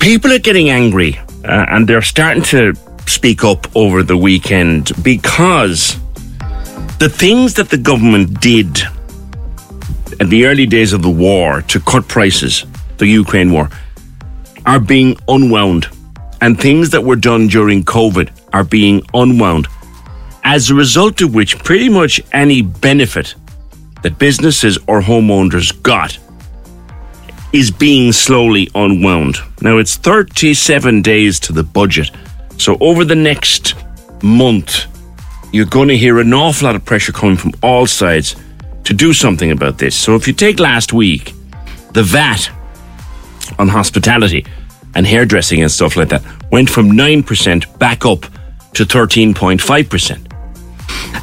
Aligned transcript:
People 0.00 0.32
are 0.32 0.38
getting 0.38 0.70
angry 0.70 1.18
uh, 1.44 1.66
and 1.68 1.86
they're 1.86 2.00
starting 2.00 2.42
to 2.44 2.74
speak 3.06 3.44
up 3.44 3.66
over 3.76 4.02
the 4.02 4.16
weekend 4.16 4.92
because 5.02 5.98
the 6.98 7.08
things 7.08 7.52
that 7.54 7.68
the 7.68 7.76
government 7.76 8.40
did 8.40 8.80
in 10.18 10.30
the 10.30 10.46
early 10.46 10.64
days 10.64 10.94
of 10.94 11.02
the 11.02 11.10
war 11.10 11.60
to 11.62 11.78
cut 11.80 12.08
prices, 12.08 12.64
the 12.96 13.06
Ukraine 13.06 13.52
war, 13.52 13.68
are 14.64 14.80
being 14.80 15.16
unwound. 15.28 15.86
And 16.40 16.58
things 16.58 16.88
that 16.90 17.04
were 17.04 17.16
done 17.16 17.48
during 17.48 17.84
COVID 17.84 18.30
are 18.54 18.64
being 18.64 19.02
unwound. 19.12 19.68
As 20.44 20.70
a 20.70 20.74
result 20.74 21.20
of 21.20 21.34
which, 21.34 21.58
pretty 21.58 21.90
much 21.90 22.22
any 22.32 22.62
benefit 22.62 23.34
that 24.02 24.18
businesses 24.18 24.78
or 24.86 25.02
homeowners 25.02 25.70
got 25.82 26.18
is 27.52 27.70
being 27.70 28.12
slowly 28.12 28.68
unwound. 28.74 29.38
Now 29.60 29.78
it's 29.78 29.96
37 29.96 31.02
days 31.02 31.40
to 31.40 31.52
the 31.52 31.64
budget. 31.64 32.10
So 32.58 32.76
over 32.80 33.04
the 33.04 33.14
next 33.14 33.74
month, 34.22 34.86
you're 35.52 35.66
going 35.66 35.88
to 35.88 35.96
hear 35.96 36.20
an 36.20 36.32
awful 36.32 36.66
lot 36.66 36.76
of 36.76 36.84
pressure 36.84 37.12
coming 37.12 37.36
from 37.36 37.52
all 37.62 37.86
sides 37.86 38.36
to 38.84 38.94
do 38.94 39.12
something 39.12 39.50
about 39.50 39.78
this. 39.78 39.96
So 39.96 40.14
if 40.14 40.26
you 40.28 40.32
take 40.32 40.60
last 40.60 40.92
week, 40.92 41.34
the 41.92 42.02
VAT 42.02 42.50
on 43.58 43.68
hospitality 43.68 44.46
and 44.94 45.06
hairdressing 45.06 45.62
and 45.62 45.70
stuff 45.70 45.96
like 45.96 46.08
that 46.10 46.22
went 46.50 46.70
from 46.70 46.90
9% 46.90 47.78
back 47.78 48.04
up 48.06 48.22
to 48.74 48.84
13.5%. 48.84 50.26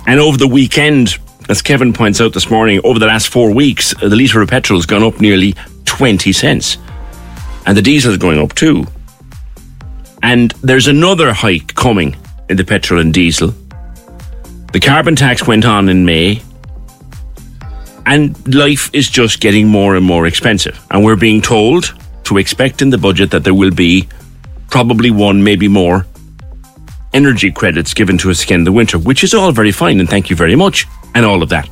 And 0.08 0.20
over 0.20 0.38
the 0.38 0.48
weekend, 0.48 1.18
as 1.50 1.62
Kevin 1.62 1.94
points 1.94 2.20
out 2.20 2.34
this 2.34 2.50
morning, 2.50 2.82
over 2.84 3.00
the 3.00 3.06
last 3.06 3.30
four 3.30 3.54
weeks, 3.54 3.94
the 4.02 4.16
litre 4.16 4.42
of 4.42 4.50
petrol 4.50 4.78
has 4.80 4.86
gone 4.86 5.04
up 5.04 5.22
nearly 5.22 5.56
20 5.88 6.32
cents. 6.32 6.78
And 7.66 7.76
the 7.76 7.82
diesel 7.82 8.12
is 8.12 8.18
going 8.18 8.40
up 8.40 8.54
too. 8.54 8.86
And 10.22 10.52
there's 10.62 10.88
another 10.88 11.34
hike 11.34 11.74
coming 11.76 12.16
in 12.50 12.58
the 12.58 12.64
petrol 12.64 13.00
and 13.00 13.14
diesel. 13.14 13.54
The 14.74 14.80
carbon 14.80 15.16
tax 15.16 15.48
went 15.48 15.66
on 15.66 15.90
in 15.90 16.06
May. 16.06 16.42
And 18.06 18.54
life 18.54 18.90
is 18.94 19.10
just 19.10 19.42
getting 19.42 19.68
more 19.68 19.96
and 19.96 20.06
more 20.06 20.28
expensive. 20.28 20.80
And 20.92 21.04
we're 21.04 21.16
being 21.16 21.42
told 21.42 21.94
to 22.26 22.38
expect 22.38 22.82
in 22.82 22.90
the 22.90 22.98
budget 22.98 23.32
that 23.32 23.44
there 23.44 23.54
will 23.54 23.72
be 23.72 24.08
probably 24.70 25.12
one, 25.12 25.44
maybe 25.44 25.68
more, 25.68 26.06
energy 27.14 27.52
credits 27.52 27.94
given 27.94 28.18
to 28.20 28.30
us 28.30 28.44
again 28.44 28.60
in 28.60 28.66
the 28.66 28.72
winter, 28.72 28.98
which 28.98 29.24
is 29.24 29.34
all 29.34 29.52
very 29.52 29.72
fine 29.72 30.00
and 30.00 30.10
thank 30.10 30.30
you 30.30 30.36
very 30.36 30.56
much, 30.56 30.86
and 31.16 31.26
all 31.26 31.42
of 31.42 31.50
that. 31.50 31.70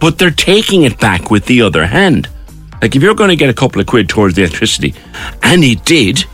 But 0.00 0.18
they're 0.18 0.30
taking 0.30 0.82
it 0.82 0.98
back 0.98 1.30
with 1.30 1.46
the 1.46 1.62
other 1.62 1.86
hand. 1.86 2.28
Like 2.82 2.96
if 2.96 3.02
you're 3.02 3.14
going 3.14 3.30
to 3.30 3.36
get 3.36 3.48
a 3.48 3.54
couple 3.54 3.80
of 3.80 3.86
quid 3.86 4.08
towards 4.08 4.34
the 4.34 4.42
electricity, 4.42 4.92
and 5.44 5.62
it 5.62 5.84
did 5.84 6.24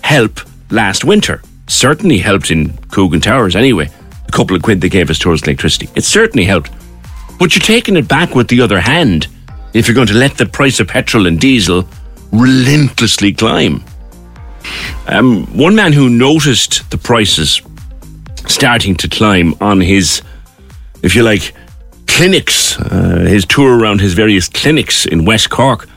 help 0.00 0.40
last 0.70 1.04
winter, 1.04 1.42
certainly 1.66 2.16
helped 2.16 2.50
in 2.50 2.76
Coogan 2.88 3.20
Towers 3.20 3.54
anyway, 3.54 3.90
a 4.26 4.32
couple 4.32 4.56
of 4.56 4.62
quid 4.62 4.80
they 4.80 4.88
gave 4.88 5.10
us 5.10 5.18
towards 5.18 5.42
electricity. 5.42 5.90
It 5.94 6.04
certainly 6.04 6.44
helped. 6.44 6.70
But 7.38 7.54
you're 7.54 7.62
taking 7.62 7.96
it 7.96 8.08
back 8.08 8.34
with 8.34 8.48
the 8.48 8.62
other 8.62 8.80
hand 8.80 9.26
if 9.74 9.86
you're 9.86 9.94
going 9.94 10.08
to 10.08 10.14
let 10.14 10.38
the 10.38 10.46
price 10.46 10.80
of 10.80 10.88
petrol 10.88 11.26
and 11.26 11.38
diesel 11.38 11.86
relentlessly 12.32 13.34
climb. 13.34 13.84
Um, 15.06 15.44
one 15.56 15.74
man 15.74 15.92
who 15.92 16.08
noticed 16.08 16.90
the 16.90 16.96
prices 16.96 17.60
starting 18.46 18.94
to 18.96 19.08
climb 19.08 19.54
on 19.60 19.80
his, 19.80 20.22
if 21.02 21.14
you 21.14 21.22
like, 21.22 21.52
clinics, 22.12 22.78
uh, 22.78 23.24
his 23.26 23.46
tour 23.46 23.78
around 23.78 24.02
his 24.02 24.12
various 24.12 24.46
clinics 24.46 25.06
in 25.06 25.24
West 25.24 25.48
Cork 25.48 25.88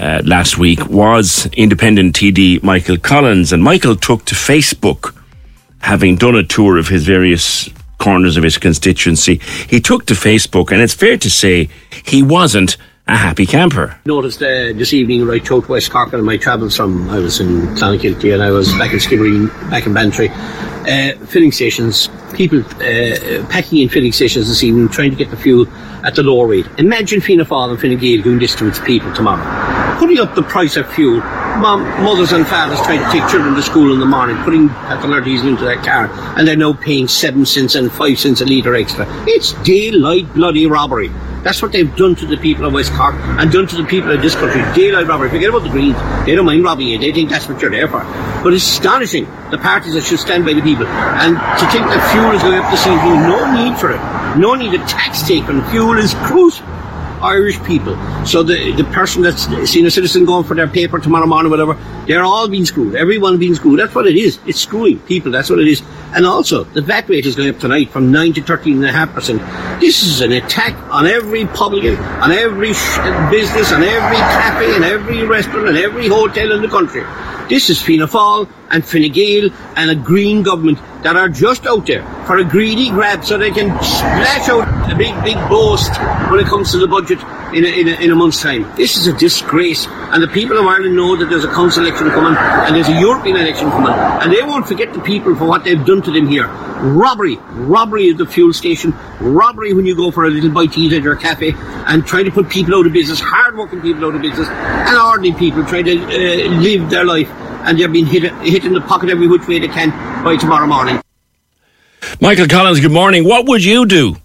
uh, 0.00 0.22
last 0.24 0.56
week 0.56 0.88
was 0.88 1.46
independent 1.52 2.16
TD 2.16 2.62
Michael 2.62 2.96
Collins. 2.96 3.52
And 3.52 3.62
Michael 3.62 3.94
took 3.94 4.24
to 4.24 4.34
Facebook, 4.34 5.14
having 5.80 6.16
done 6.16 6.36
a 6.36 6.42
tour 6.42 6.78
of 6.78 6.88
his 6.88 7.04
various 7.04 7.68
corners 7.98 8.38
of 8.38 8.42
his 8.42 8.56
constituency. 8.56 9.40
He 9.68 9.78
took 9.78 10.06
to 10.06 10.14
Facebook, 10.14 10.72
and 10.72 10.80
it's 10.80 10.94
fair 10.94 11.18
to 11.18 11.30
say 11.30 11.68
he 12.04 12.22
wasn't 12.22 12.78
a 13.08 13.16
happy 13.16 13.46
camper. 13.46 13.98
Noticed 14.04 14.42
uh, 14.42 14.72
this 14.74 14.92
evening 14.92 15.26
right 15.26 15.50
out 15.50 15.68
West 15.68 15.90
Cork 15.90 16.14
on 16.14 16.24
my 16.24 16.36
travels 16.36 16.76
from 16.76 17.10
I 17.10 17.18
was 17.18 17.40
in 17.40 17.62
Clonakilty 17.76 18.32
and 18.32 18.42
I 18.42 18.50
was 18.50 18.72
back 18.74 18.92
in 18.92 18.98
Skibbereen, 18.98 19.48
back 19.70 19.86
in 19.86 19.94
Bantry. 19.94 20.28
Uh, 20.28 21.16
filling 21.26 21.52
stations, 21.52 22.08
people 22.34 22.60
uh, 22.60 23.46
packing 23.48 23.78
in 23.78 23.88
filling 23.88 24.12
stations 24.12 24.48
this 24.48 24.62
evening, 24.62 24.88
trying 24.88 25.10
to 25.10 25.16
get 25.16 25.30
the 25.30 25.36
fuel 25.36 25.66
at 26.04 26.14
the 26.14 26.22
lower 26.22 26.46
rate. 26.46 26.66
Imagine 26.78 27.20
Fianna 27.20 27.44
Fáil 27.44 27.70
and 27.70 27.80
Fine 27.80 27.98
Gael 27.98 28.22
doing 28.22 28.38
this 28.38 28.54
to 28.56 28.66
its 28.66 28.80
people 28.80 29.12
tomorrow. 29.12 29.98
Putting 29.98 30.18
up 30.18 30.34
the 30.34 30.42
price 30.42 30.76
of 30.76 30.92
fuel, 30.92 31.20
mom, 31.20 31.82
mothers 32.02 32.32
and 32.32 32.46
fathers 32.46 32.80
trying 32.80 32.98
to 32.98 33.10
take 33.12 33.28
children 33.30 33.54
to 33.54 33.62
school 33.62 33.92
in 33.92 34.00
the 34.00 34.06
morning, 34.06 34.36
putting 34.42 34.68
petrol 34.68 35.20
diesel 35.20 35.48
into 35.48 35.64
their 35.64 35.80
car, 35.82 36.08
and 36.36 36.46
they're 36.46 36.56
now 36.56 36.72
paying 36.72 37.06
seven 37.06 37.46
cents 37.46 37.74
and 37.76 37.92
five 37.92 38.18
cents 38.18 38.40
a 38.40 38.44
litre 38.44 38.74
extra. 38.74 39.06
It's 39.28 39.52
daylight 39.64 40.32
bloody 40.34 40.66
robbery. 40.66 41.10
That's 41.42 41.60
what 41.60 41.72
they've 41.72 41.94
done 41.96 42.14
to 42.16 42.26
the 42.26 42.36
people 42.36 42.64
of 42.64 42.72
West 42.72 42.92
Cork 42.92 43.14
and 43.14 43.50
done 43.50 43.66
to 43.66 43.76
the 43.76 43.84
people 43.84 44.12
of 44.12 44.22
this 44.22 44.34
country. 44.34 44.62
Daylight 44.74 45.08
robbery. 45.08 45.28
Forget 45.28 45.48
about 45.48 45.64
the 45.64 45.70
Greens. 45.70 45.96
They 46.24 46.34
don't 46.34 46.46
mind 46.46 46.62
robbing 46.62 46.88
you. 46.88 46.98
They 46.98 47.12
think 47.12 47.30
that's 47.30 47.48
what 47.48 47.60
you're 47.60 47.70
there 47.70 47.88
for. 47.88 48.00
But 48.44 48.52
it's 48.52 48.64
astonishing. 48.64 49.24
The 49.50 49.58
parties 49.58 49.94
that 49.94 50.04
should 50.04 50.20
stand 50.20 50.44
by 50.44 50.52
the 50.52 50.62
people. 50.62 50.86
And 50.86 51.34
to 51.34 51.66
think 51.70 51.86
that 51.86 52.12
fuel 52.12 52.30
is 52.30 52.42
going 52.42 52.58
up 52.58 52.70
this 52.70 52.86
evening, 52.86 53.22
no 53.26 53.52
need 53.52 53.78
for 53.78 53.90
it. 53.90 54.38
No 54.38 54.54
need 54.54 54.72
of 54.80 54.88
tax 54.88 55.26
taken. 55.26 55.64
Fuel 55.70 55.98
is 55.98 56.14
crucial. 56.14 56.66
Irish 57.22 57.62
people. 57.62 57.96
So 58.26 58.42
the 58.42 58.72
the 58.72 58.84
person 58.84 59.22
that's 59.22 59.44
seen 59.70 59.86
a 59.86 59.90
citizen 59.90 60.24
going 60.24 60.44
for 60.44 60.54
their 60.54 60.66
paper 60.66 60.98
tomorrow 60.98 61.26
morning, 61.26 61.50
whatever, 61.50 61.74
they're 62.06 62.24
all 62.24 62.48
being 62.48 62.64
screwed. 62.64 62.96
Everyone 62.96 63.38
being 63.38 63.54
screwed. 63.54 63.78
That's 63.78 63.94
what 63.94 64.06
it 64.06 64.16
is. 64.16 64.40
It's 64.44 64.60
screwing 64.60 64.98
people. 64.98 65.30
That's 65.30 65.48
what 65.48 65.60
it 65.60 65.68
is. 65.68 65.82
And 66.14 66.26
also, 66.26 66.64
the 66.64 66.82
VAT 66.82 67.08
rate 67.08 67.24
is 67.24 67.36
going 67.36 67.48
up 67.48 67.58
tonight 67.58 67.90
from 67.90 68.12
9 68.12 68.34
to 68.34 68.42
13.5%. 68.42 69.80
This 69.80 70.02
is 70.02 70.20
an 70.20 70.32
attack 70.32 70.74
on 70.92 71.06
every 71.06 71.46
publican, 71.46 71.96
on 71.96 72.30
every 72.30 72.72
business, 73.30 73.72
on 73.72 73.82
every 73.82 74.16
cafe, 74.16 74.74
and 74.74 74.84
every 74.84 75.24
restaurant, 75.24 75.68
and 75.68 75.78
every 75.78 76.08
hotel 76.08 76.52
in 76.52 76.60
the 76.60 76.68
country. 76.68 77.02
This 77.48 77.70
is 77.70 77.82
Fianna 77.82 78.06
Fáil 78.06 78.48
and 78.70 78.84
Fine 78.84 79.10
Gael 79.12 79.50
and 79.76 79.90
a 79.90 79.94
Green 79.94 80.42
government 80.42 80.78
that 81.02 81.16
are 81.16 81.28
just 81.28 81.66
out 81.66 81.86
there 81.86 82.02
for 82.26 82.38
a 82.38 82.44
greedy 82.44 82.90
grab 82.90 83.24
so 83.24 83.36
they 83.36 83.50
can 83.50 83.68
splash 83.82 84.48
out 84.48 84.90
a 84.90 84.94
big, 84.94 85.14
big 85.24 85.36
boast 85.48 85.90
when 86.30 86.40
it 86.40 86.46
comes 86.46 86.70
to 86.72 86.78
the 86.78 86.86
budget 86.86 87.18
in 87.54 87.64
a, 87.64 87.80
in 87.80 87.88
a, 87.88 88.04
in 88.04 88.10
a 88.10 88.14
month's 88.14 88.40
time. 88.40 88.70
This 88.76 88.96
is 88.96 89.06
a 89.06 89.12
disgrace. 89.14 89.86
And 90.12 90.22
the 90.22 90.28
people 90.28 90.58
of 90.58 90.66
Ireland 90.66 90.94
know 90.94 91.16
that 91.16 91.30
there's 91.30 91.44
a 91.44 91.52
council 91.52 91.86
election 91.86 92.10
coming 92.10 92.36
and 92.36 92.76
there's 92.76 92.88
a 92.88 93.00
European 93.00 93.36
election 93.36 93.70
coming. 93.70 93.94
And 93.94 94.30
they 94.30 94.42
won't 94.42 94.68
forget 94.68 94.92
the 94.92 95.00
people 95.00 95.34
for 95.34 95.46
what 95.46 95.64
they've 95.64 95.82
done 95.86 96.02
to 96.02 96.12
them 96.12 96.28
here. 96.28 96.48
Robbery, 96.48 97.36
robbery 97.52 98.10
at 98.10 98.18
the 98.18 98.26
fuel 98.26 98.52
station, 98.52 98.92
robbery 99.20 99.72
when 99.72 99.86
you 99.86 99.96
go 99.96 100.10
for 100.10 100.26
a 100.26 100.30
little 100.30 100.50
bite 100.50 100.72
to 100.72 100.80
eat 100.80 100.92
at 100.92 101.02
your 101.02 101.16
cafe, 101.16 101.54
and 101.56 102.06
trying 102.06 102.26
to 102.26 102.30
put 102.30 102.50
people 102.50 102.74
out 102.74 102.84
of 102.84 102.92
business, 102.92 103.20
hard-working 103.20 103.80
people 103.80 104.04
out 104.04 104.14
of 104.14 104.20
business, 104.20 104.48
and 104.48 104.98
ordinary 104.98 105.38
people 105.38 105.64
trying 105.64 105.86
to 105.86 105.96
uh, 105.96 106.60
live 106.60 106.90
their 106.90 107.04
life. 107.04 107.30
And 107.64 107.78
they're 107.78 107.88
being 107.88 108.06
hit, 108.06 108.30
hit 108.42 108.64
in 108.66 108.74
the 108.74 108.82
pocket 108.82 109.08
every 109.08 109.28
which 109.28 109.48
way 109.48 109.60
they 109.60 109.68
can 109.68 109.90
by 110.22 110.36
tomorrow 110.36 110.66
morning. 110.66 111.00
Michael 112.20 112.48
Collins, 112.48 112.80
good 112.80 112.92
morning. 112.92 113.24
What 113.24 113.46
would 113.46 113.64
you 113.64 113.86
do 113.86 114.16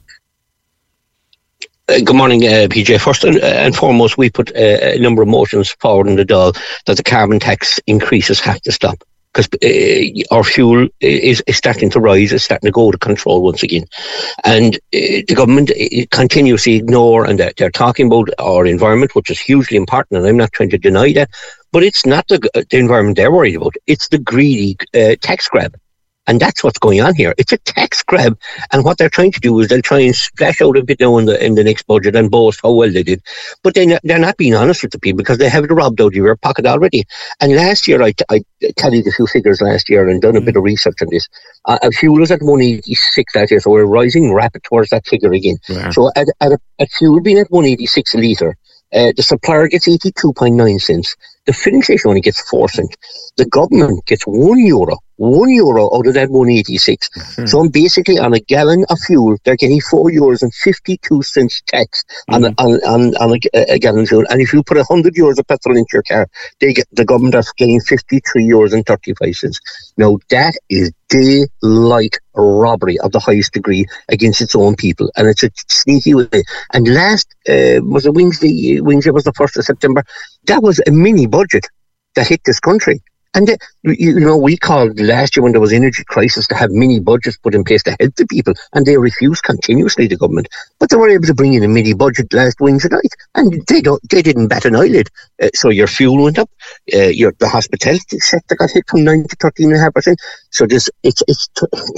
good 1.87 2.15
morning, 2.15 2.43
uh, 2.43 2.67
PJ. 2.69 2.99
First 2.99 3.23
and, 3.23 3.37
and, 3.37 3.75
foremost, 3.75 4.17
we 4.17 4.29
put 4.29 4.49
uh, 4.55 4.59
a 4.59 4.99
number 4.99 5.21
of 5.21 5.27
motions 5.27 5.71
forward 5.71 6.07
in 6.07 6.17
the 6.17 6.25
Dáil 6.25 6.57
that 6.85 6.97
the 6.97 7.03
carbon 7.03 7.39
tax 7.39 7.79
increases 7.87 8.39
have 8.41 8.61
to 8.61 8.71
stop 8.71 9.03
because 9.33 9.47
uh, 9.63 10.35
our 10.35 10.43
fuel 10.43 10.87
is, 10.99 11.41
is, 11.47 11.57
starting 11.57 11.89
to 11.91 11.99
rise, 11.99 12.33
it's 12.33 12.43
starting 12.43 12.67
to 12.67 12.71
go 12.71 12.91
to 12.91 12.97
control 12.97 13.41
once 13.41 13.63
again. 13.63 13.85
And 14.43 14.75
uh, 14.75 15.23
the 15.27 15.33
government 15.35 15.71
uh, 15.71 16.05
continuously 16.11 16.75
ignore, 16.75 17.25
and 17.25 17.39
they're, 17.39 17.53
they're, 17.55 17.71
talking 17.71 18.07
about 18.07 18.29
our 18.39 18.65
environment, 18.65 19.15
which 19.15 19.29
is 19.29 19.39
hugely 19.39 19.77
important, 19.77 20.17
and 20.17 20.27
I'm 20.27 20.37
not 20.37 20.51
trying 20.51 20.71
to 20.71 20.77
deny 20.77 21.13
that, 21.13 21.29
but 21.71 21.83
it's 21.83 22.05
not 22.05 22.27
the, 22.27 22.39
the 22.69 22.77
environment 22.77 23.15
they're 23.15 23.31
worried 23.31 23.55
about. 23.55 23.75
It's 23.85 24.09
the 24.09 24.19
greedy 24.19 24.75
uh, 24.93 25.15
tax 25.21 25.47
grab. 25.47 25.77
And 26.27 26.39
that's 26.39 26.63
what's 26.63 26.77
going 26.77 27.01
on 27.01 27.15
here. 27.15 27.33
It's 27.37 27.53
a 27.53 27.57
tax 27.57 28.03
grab. 28.03 28.37
And 28.71 28.83
what 28.83 28.97
they're 28.97 29.09
trying 29.09 29.31
to 29.31 29.39
do 29.39 29.59
is 29.59 29.69
they'll 29.69 29.81
try 29.81 29.99
and 29.99 30.15
splash 30.15 30.61
out 30.61 30.77
a 30.77 30.83
bit 30.83 30.99
now 30.99 31.17
in 31.17 31.25
the, 31.25 31.43
in 31.43 31.55
the 31.55 31.63
next 31.63 31.87
budget 31.87 32.15
and 32.15 32.29
boast 32.29 32.59
how 32.61 32.73
well 32.73 32.91
they 32.91 33.03
did. 33.03 33.21
But 33.63 33.75
they, 33.75 33.97
they're 34.03 34.19
not 34.19 34.37
being 34.37 34.53
honest 34.53 34.83
with 34.83 34.91
the 34.91 34.99
people 34.99 35.17
because 35.17 35.37
they 35.37 35.49
have 35.49 35.63
it 35.63 35.71
robbed 35.71 36.01
out 36.01 36.07
of 36.07 36.13
your 36.13 36.35
pocket 36.35 36.65
already. 36.65 37.05
And 37.39 37.55
last 37.55 37.87
year, 37.87 38.03
I, 38.03 38.13
I 38.29 38.41
tallied 38.75 39.07
a 39.07 39.11
few 39.11 39.25
figures 39.27 39.61
last 39.61 39.89
year 39.89 40.07
and 40.07 40.21
done 40.21 40.35
a 40.35 40.41
bit 40.41 40.57
of 40.57 40.63
research 40.63 41.01
on 41.01 41.07
this. 41.09 41.27
Uh, 41.65 41.77
fuel 41.93 42.19
was 42.19 42.31
at 42.31 42.41
186 42.41 43.35
last 43.35 43.51
year, 43.51 43.59
so 43.61 43.71
we're 43.71 43.85
rising 43.85 44.33
rapid 44.33 44.63
towards 44.63 44.89
that 44.89 45.07
figure 45.07 45.31
again. 45.31 45.57
Yeah. 45.69 45.91
So 45.91 46.11
at, 46.17 46.27
at, 46.41 46.51
a, 46.51 46.57
at 46.79 46.91
fuel 46.91 47.21
being 47.21 47.39
at 47.39 47.51
186 47.51 48.13
a 48.13 48.17
litre, 48.17 48.57
uh, 48.93 49.11
the 49.15 49.23
supplier 49.23 49.67
gets 49.67 49.87
82.9 49.87 50.81
cents. 50.81 51.15
The 51.45 51.53
filling 51.53 51.83
station 51.83 52.09
only 52.09 52.21
gets 52.21 52.41
4 52.49 52.69
cents. 52.69 52.95
The 53.37 53.45
government 53.45 54.05
gets 54.05 54.23
1 54.23 54.59
euro 54.59 54.97
one 55.17 55.49
euro 55.49 55.93
out 55.95 56.07
of 56.07 56.13
that 56.13 56.29
186. 56.29 57.09
Mm-hmm. 57.09 57.45
So 57.45 57.59
I'm 57.59 57.69
basically 57.69 58.17
on 58.17 58.33
a 58.33 58.39
gallon 58.39 58.85
of 58.89 58.97
fuel, 58.99 59.37
they're 59.43 59.55
getting 59.55 59.81
four 59.81 60.09
euros 60.09 60.41
and 60.41 60.53
52 60.53 61.21
cents 61.23 61.61
tax 61.67 62.03
mm-hmm. 62.29 62.45
on, 62.45 62.55
on, 62.57 62.79
on, 62.85 63.15
on 63.17 63.39
a, 63.53 63.73
a, 63.73 63.79
gallon 63.79 64.01
of 64.01 64.07
fuel. 64.07 64.25
And 64.29 64.41
if 64.41 64.53
you 64.53 64.63
put 64.63 64.77
100 64.77 65.13
euros 65.15 65.37
of 65.39 65.47
petrol 65.47 65.77
into 65.77 65.89
your 65.93 66.03
car, 66.03 66.27
they 66.59 66.73
get, 66.73 66.87
the 66.91 67.05
government 67.05 67.35
are 67.35 67.43
getting 67.57 67.81
53 67.81 68.45
euros 68.45 68.73
and 68.73 68.85
35 68.85 69.35
cents. 69.35 69.59
Now 69.97 70.17
that 70.29 70.53
is 70.69 70.91
daylight 71.09 72.17
robbery 72.35 72.99
of 72.99 73.11
the 73.11 73.19
highest 73.19 73.53
degree 73.53 73.85
against 74.09 74.41
its 74.41 74.55
own 74.55 74.75
people. 74.75 75.11
And 75.15 75.27
it's 75.27 75.43
a 75.43 75.49
sneaky 75.67 76.13
way. 76.13 76.43
And 76.73 76.87
last, 76.93 77.33
uh, 77.49 77.81
was 77.83 78.05
it 78.05 78.13
Wednesday, 78.13 78.81
Wednesday 78.81 79.11
was 79.11 79.23
the 79.23 79.33
1st 79.33 79.57
of 79.57 79.65
September, 79.65 80.03
that 80.45 80.61
was 80.61 80.81
a 80.85 80.91
mini 80.91 81.25
budget 81.25 81.65
that 82.15 82.27
hit 82.27 82.41
this 82.45 82.59
country. 82.59 83.01
And, 83.33 83.49
uh, 83.49 83.57
you 83.83 84.19
know, 84.19 84.37
we 84.37 84.57
called 84.57 84.99
last 84.99 85.35
year 85.35 85.43
when 85.43 85.51
there 85.51 85.61
was 85.61 85.73
energy 85.73 86.03
crisis 86.07 86.47
to 86.47 86.55
have 86.55 86.71
mini 86.71 86.99
budgets 86.99 87.37
put 87.37 87.53
in 87.53 87.63
place 87.63 87.83
to 87.83 87.95
help 87.99 88.15
the 88.15 88.25
people, 88.25 88.53
and 88.73 88.85
they 88.85 88.97
refused 88.97 89.43
continuously, 89.43 90.07
the 90.07 90.17
government. 90.17 90.47
But 90.79 90.89
they 90.89 90.97
were 90.97 91.09
able 91.09 91.25
to 91.25 91.33
bring 91.33 91.53
in 91.53 91.63
a 91.63 91.67
mini 91.67 91.93
budget 91.93 92.33
last 92.33 92.59
Wednesday 92.59 92.89
night, 92.89 93.13
and 93.35 93.63
they 93.67 93.81
don't, 93.81 94.01
they 94.09 94.21
didn't 94.21 94.47
bat 94.47 94.65
an 94.65 94.75
eyelid. 94.75 95.09
Uh, 95.41 95.49
so 95.53 95.69
your 95.69 95.87
fuel 95.87 96.23
went 96.23 96.39
up, 96.39 96.49
uh, 96.93 97.09
your 97.09 97.33
the 97.39 97.47
hospitality 97.47 98.19
sector 98.19 98.55
got 98.55 98.71
hit 98.71 98.85
from 98.89 99.03
nine 99.03 99.23
to 99.27 99.35
thirteen 99.35 99.67
and 99.67 99.77
a 99.77 99.83
half 99.83 99.93
percent. 99.93 100.19
So 100.49 100.65
this, 100.65 100.89
it's, 101.03 101.21
it's, 101.27 101.47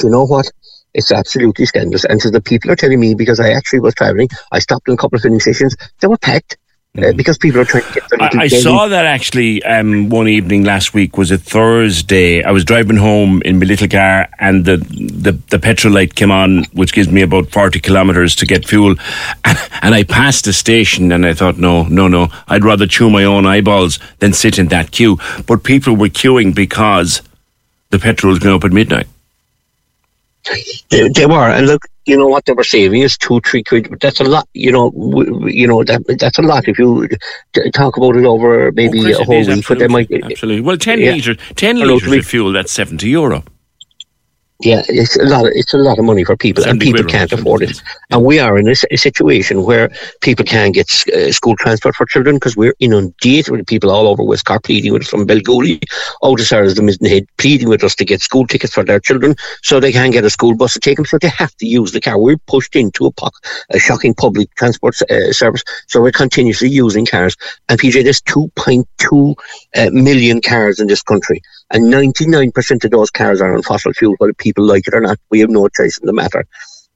you 0.04 0.10
know 0.10 0.25
what? 0.25 0.52
It's 0.94 1.12
absolutely 1.12 1.66
scandalous. 1.68 2.06
And 2.06 2.20
so 2.20 2.32
the 2.32 2.42
people 2.42 2.72
are 2.72 2.75
telling 2.75 3.00
me 3.00 3.14
because 3.14 3.40
I 3.40 3.52
actually 3.52 3.80
was 3.80 3.94
traveling, 3.94 4.30
I 4.52 4.60
stopped 4.60 4.88
in 4.88 4.96
a 4.96 4.98
couple 4.98 5.18
of 5.18 5.22
filling 5.22 5.40
stations, 5.40 5.75
they 6.02 6.08
were 6.08 6.18
packed. 6.18 6.58
Uh, 6.97 7.01
mm. 7.01 7.18
because 7.18 7.38
people 7.38 7.62
are 7.62 7.65
trying 7.65 7.83
to 7.83 7.94
get 7.94 8.09
their 8.09 8.21
I, 8.21 8.45
I 8.45 8.47
saw 8.47 8.88
that 8.88 9.06
actually 9.06 9.62
um, 9.63 10.09
one 10.09 10.27
evening 10.27 10.63
last 10.63 10.91
week 10.95 11.18
was 11.18 11.30
a 11.30 11.38
Thursday. 11.38 12.41
I 12.44 12.50
was 12.50 12.65
driving 12.65 12.97
home 12.97 13.44
in 13.44 13.59
my 13.59 13.65
little 13.65 13.88
car 13.88 14.27
and 14.39 14.65
the, 14.65 14.77
the, 14.77 15.33
the 15.51 15.59
petrol 15.59 15.94
light 15.94 16.15
came 16.15 16.31
on, 16.31 16.63
which 16.74 16.94
gives 16.94 17.07
me 17.09 17.21
about 17.21 17.51
40 17.51 17.80
kilometres 17.80 18.36
to 18.38 18.45
get 18.45 18.68
fuel. 18.68 18.95
And 19.81 19.95
I 19.95 20.03
passed 20.03 20.44
the 20.44 20.51
station 20.51 21.12
and 21.13 21.25
I 21.25 21.33
thought, 21.33 21.57
no, 21.57 21.83
no, 21.83 22.09
no, 22.09 22.27
I'd 22.50 22.65
rather 22.65 22.86
chew 22.86 23.09
my 23.09 23.24
own 23.24 23.45
eyeballs 23.45 23.97
than 24.18 24.33
sit 24.33 24.59
in 24.59 24.68
that 24.68 24.91
queue. 24.91 25.18
But 25.47 25.63
people 25.63 25.95
were 25.95 26.09
queuing 26.09 26.53
because 26.53 27.21
the 27.89 27.97
petrol 27.97 28.31
was 28.31 28.39
going 28.39 28.56
up 28.56 28.65
at 28.65 28.74
midnight. 28.74 29.07
They, 30.89 31.07
they 31.09 31.25
were. 31.25 31.50
And 31.50 31.68
look, 31.68 31.83
you 32.10 32.18
know 32.18 32.28
what 32.28 32.46
they 32.46 32.54
were 32.54 32.64
saving 32.64 33.02
is 33.02 33.18
two, 33.18 33.40
three 33.42 33.64
quid. 33.64 33.90
But 33.90 34.00
that's 34.00 34.20
a 34.20 34.24
lot. 34.24 34.48
You 34.54 34.72
know, 34.72 34.90
w- 34.92 35.48
you 35.48 35.68
know 35.68 35.84
that 35.84 36.02
that's 36.20 36.40
a 36.40 36.42
lot. 36.42 36.68
If 36.68 36.80
you 36.80 37.08
t- 37.54 37.72
talk 37.72 37.98
about 37.98 38.16
it 38.16 38.26
over 38.26 38.72
maybe 38.72 39.14
oh, 39.14 39.22
a 39.22 39.24
whole 39.24 39.46
week, 39.46 39.66
but 39.68 39.80
they 39.80 39.88
might 39.88 40.12
absolutely. 40.12 40.62
Well, 40.62 40.78
ten 40.78 41.00
yeah. 41.00 41.12
liters, 41.12 41.38
ten 41.56 41.78
liters 41.78 42.12
of 42.12 42.26
fuel. 42.26 42.52
That's 42.52 42.72
seventy 42.72 43.10
euro. 43.10 43.44
Yeah, 44.62 44.82
it's 44.90 45.16
a 45.16 45.24
lot. 45.24 45.46
Of, 45.46 45.54
it's 45.56 45.74
a 45.74 45.78
lot 45.78 46.00
of 46.00 46.06
money 46.06 46.26
for 46.26 46.36
people, 46.36 46.66
and 46.66 46.82
people 46.82 47.06
can't 47.06 47.32
afford 47.32 47.62
it. 47.62 47.82
And 48.10 48.26
we 48.26 48.40
are 48.40 48.58
in 48.58 48.68
a, 48.68 48.76
a 48.92 48.98
situation 48.98 49.64
where 49.64 49.90
people 50.20 50.44
can't 50.44 50.74
get 50.74 50.92
uh, 51.14 51.32
school 51.32 51.56
transport 51.56 51.96
for 51.96 52.06
children 52.06 52.36
because 52.36 52.58
we're 52.58 52.76
inundated 52.80 53.52
with 53.52 53.66
people 53.68 53.90
all 53.90 54.06
over 54.06 54.22
West 54.22 54.44
Cork 54.44 54.64
pleading 54.64 54.92
with 54.92 55.04
us 55.04 55.08
from 55.08 55.26
Belgooly 55.26 55.82
out 56.26 56.42
as 56.42 56.50
far 56.50 56.64
as 56.64 56.76
the 56.76 56.82
Mizenhead, 56.82 57.26
pleading 57.38 57.70
with 57.70 57.86
us 57.86 57.96
to 57.96 58.04
get 58.04 58.22
school 58.22 58.46
tickets 58.46 58.74
for 58.74 58.84
their 58.84 59.00
children 59.00 59.34
so 59.64 59.80
they 59.80 59.94
can't 59.94 60.12
get 60.12 60.26
a 60.26 60.30
school 60.30 60.54
bus 60.54 60.74
to 60.74 60.82
take 60.82 60.98
them. 60.98 61.06
So 61.06 61.18
they 61.18 61.30
have 61.30 61.56
to 61.56 61.66
use 61.66 61.94
the 61.94 62.02
car. 62.02 62.20
We're 62.20 62.38
pushed 62.38 62.76
into 62.76 63.06
a, 63.06 63.12
po- 63.12 63.32
a 63.70 63.80
shocking 63.80 64.14
public 64.14 64.54
transport 64.56 65.02
uh, 65.04 65.32
service. 65.32 65.64
So 65.88 66.02
we're 66.02 66.12
continuously 66.12 66.68
using 66.68 67.06
cars. 67.06 67.38
And 67.70 67.80
PJ, 67.80 68.04
there's 68.04 68.22
2.2 68.24 69.36
uh, 69.76 69.90
million 69.92 70.42
cars 70.42 70.82
in 70.82 70.88
this 70.88 71.02
country, 71.02 71.42
and 71.72 71.86
99% 71.86 72.84
of 72.84 72.92
those 72.92 73.10
cars 73.10 73.40
are 73.40 73.56
on 73.56 73.62
fossil 73.62 73.94
fuel. 73.94 74.16
Whether 74.18 74.34
people 74.50 74.66
like 74.66 74.88
it 74.88 74.94
or 74.94 75.01
not, 75.01 75.19
we 75.30 75.40
have 75.40 75.50
no 75.50 75.68
choice 75.69 75.98
in 76.00 76.07
the 76.07 76.13
matter. 76.13 76.46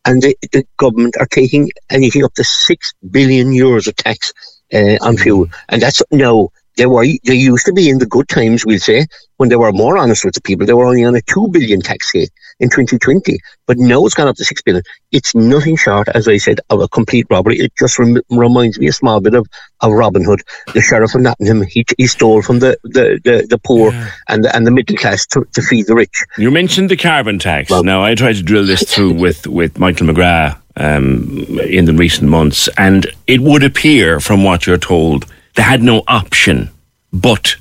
And 0.05 0.21
the, 0.21 0.35
the 0.51 0.65
government 0.77 1.15
are 1.19 1.27
taking 1.27 1.71
anything 1.89 2.23
up 2.25 2.33
to 2.33 2.43
six 2.43 2.93
billion 3.09 3.51
euros 3.51 3.87
of 3.87 3.95
tax 3.95 4.33
uh, 4.73 4.97
on 5.01 5.17
fuel, 5.17 5.47
and 5.69 5.81
that's 5.81 6.01
no. 6.11 6.51
They 6.75 6.85
were 6.85 7.05
they 7.23 7.35
used 7.35 7.65
to 7.67 7.73
be 7.73 7.89
in 7.89 7.99
the 7.99 8.05
good 8.05 8.27
times, 8.27 8.65
we'll 8.65 8.79
say, 8.79 9.05
when 9.37 9.49
they 9.49 9.55
were 9.55 9.71
more 9.71 9.97
honest 9.97 10.25
with 10.25 10.33
the 10.33 10.41
people. 10.41 10.65
They 10.65 10.73
were 10.73 10.85
only 10.85 11.03
on 11.03 11.15
a 11.15 11.21
two 11.21 11.47
billion 11.49 11.81
tax 11.81 12.11
rate 12.15 12.31
in 12.59 12.69
2020, 12.69 13.37
but 13.67 13.77
now 13.77 14.05
it's 14.05 14.15
gone 14.15 14.27
up 14.27 14.35
to 14.37 14.45
six 14.45 14.61
billion. 14.61 14.83
It's 15.11 15.35
nothing 15.35 15.75
short, 15.75 16.07
as 16.09 16.27
I 16.27 16.37
said, 16.37 16.59
of 16.69 16.81
a 16.81 16.87
complete 16.87 17.27
robbery. 17.29 17.57
It 17.57 17.73
just 17.77 17.99
rem- 17.99 18.21
reminds 18.29 18.79
me 18.79 18.87
a 18.87 18.93
small 18.93 19.19
bit 19.19 19.35
of, 19.35 19.47
of 19.81 19.91
Robin 19.91 20.23
Hood, 20.23 20.41
the 20.73 20.81
sheriff 20.81 21.13
of 21.13 21.21
Nottingham. 21.21 21.63
He, 21.63 21.85
he 21.97 22.07
stole 22.07 22.41
from 22.41 22.59
the, 22.59 22.77
the, 22.83 23.19
the, 23.23 23.45
the 23.49 23.59
poor 23.59 23.91
yeah. 23.91 24.09
and 24.29 24.43
the, 24.43 24.55
and 24.55 24.65
the 24.65 24.71
middle 24.71 24.95
class 24.95 25.25
to, 25.27 25.45
to 25.53 25.61
feed 25.61 25.87
the 25.87 25.95
rich. 25.95 26.23
You 26.37 26.51
mentioned 26.51 26.89
the 26.89 26.97
carbon 26.97 27.37
tax. 27.37 27.69
Well, 27.69 27.83
now 27.83 28.03
I 28.03 28.15
tried 28.15 28.37
to 28.37 28.43
drill 28.43 28.65
this 28.65 28.83
through 28.83 29.13
with 29.13 29.45
with 29.47 29.77
Michael 29.77 30.07
McGrath 30.07 30.59
um, 30.77 31.59
in 31.59 31.85
the 31.85 31.93
recent 31.93 32.29
months, 32.29 32.67
and 32.77 33.07
it 33.27 33.41
would 33.41 33.63
appear 33.63 34.19
from 34.19 34.43
what 34.43 34.65
you're 34.65 34.77
told 34.77 35.25
they 35.55 35.63
had 35.63 35.83
no 35.83 36.03
option 36.07 36.69
but 37.11 37.55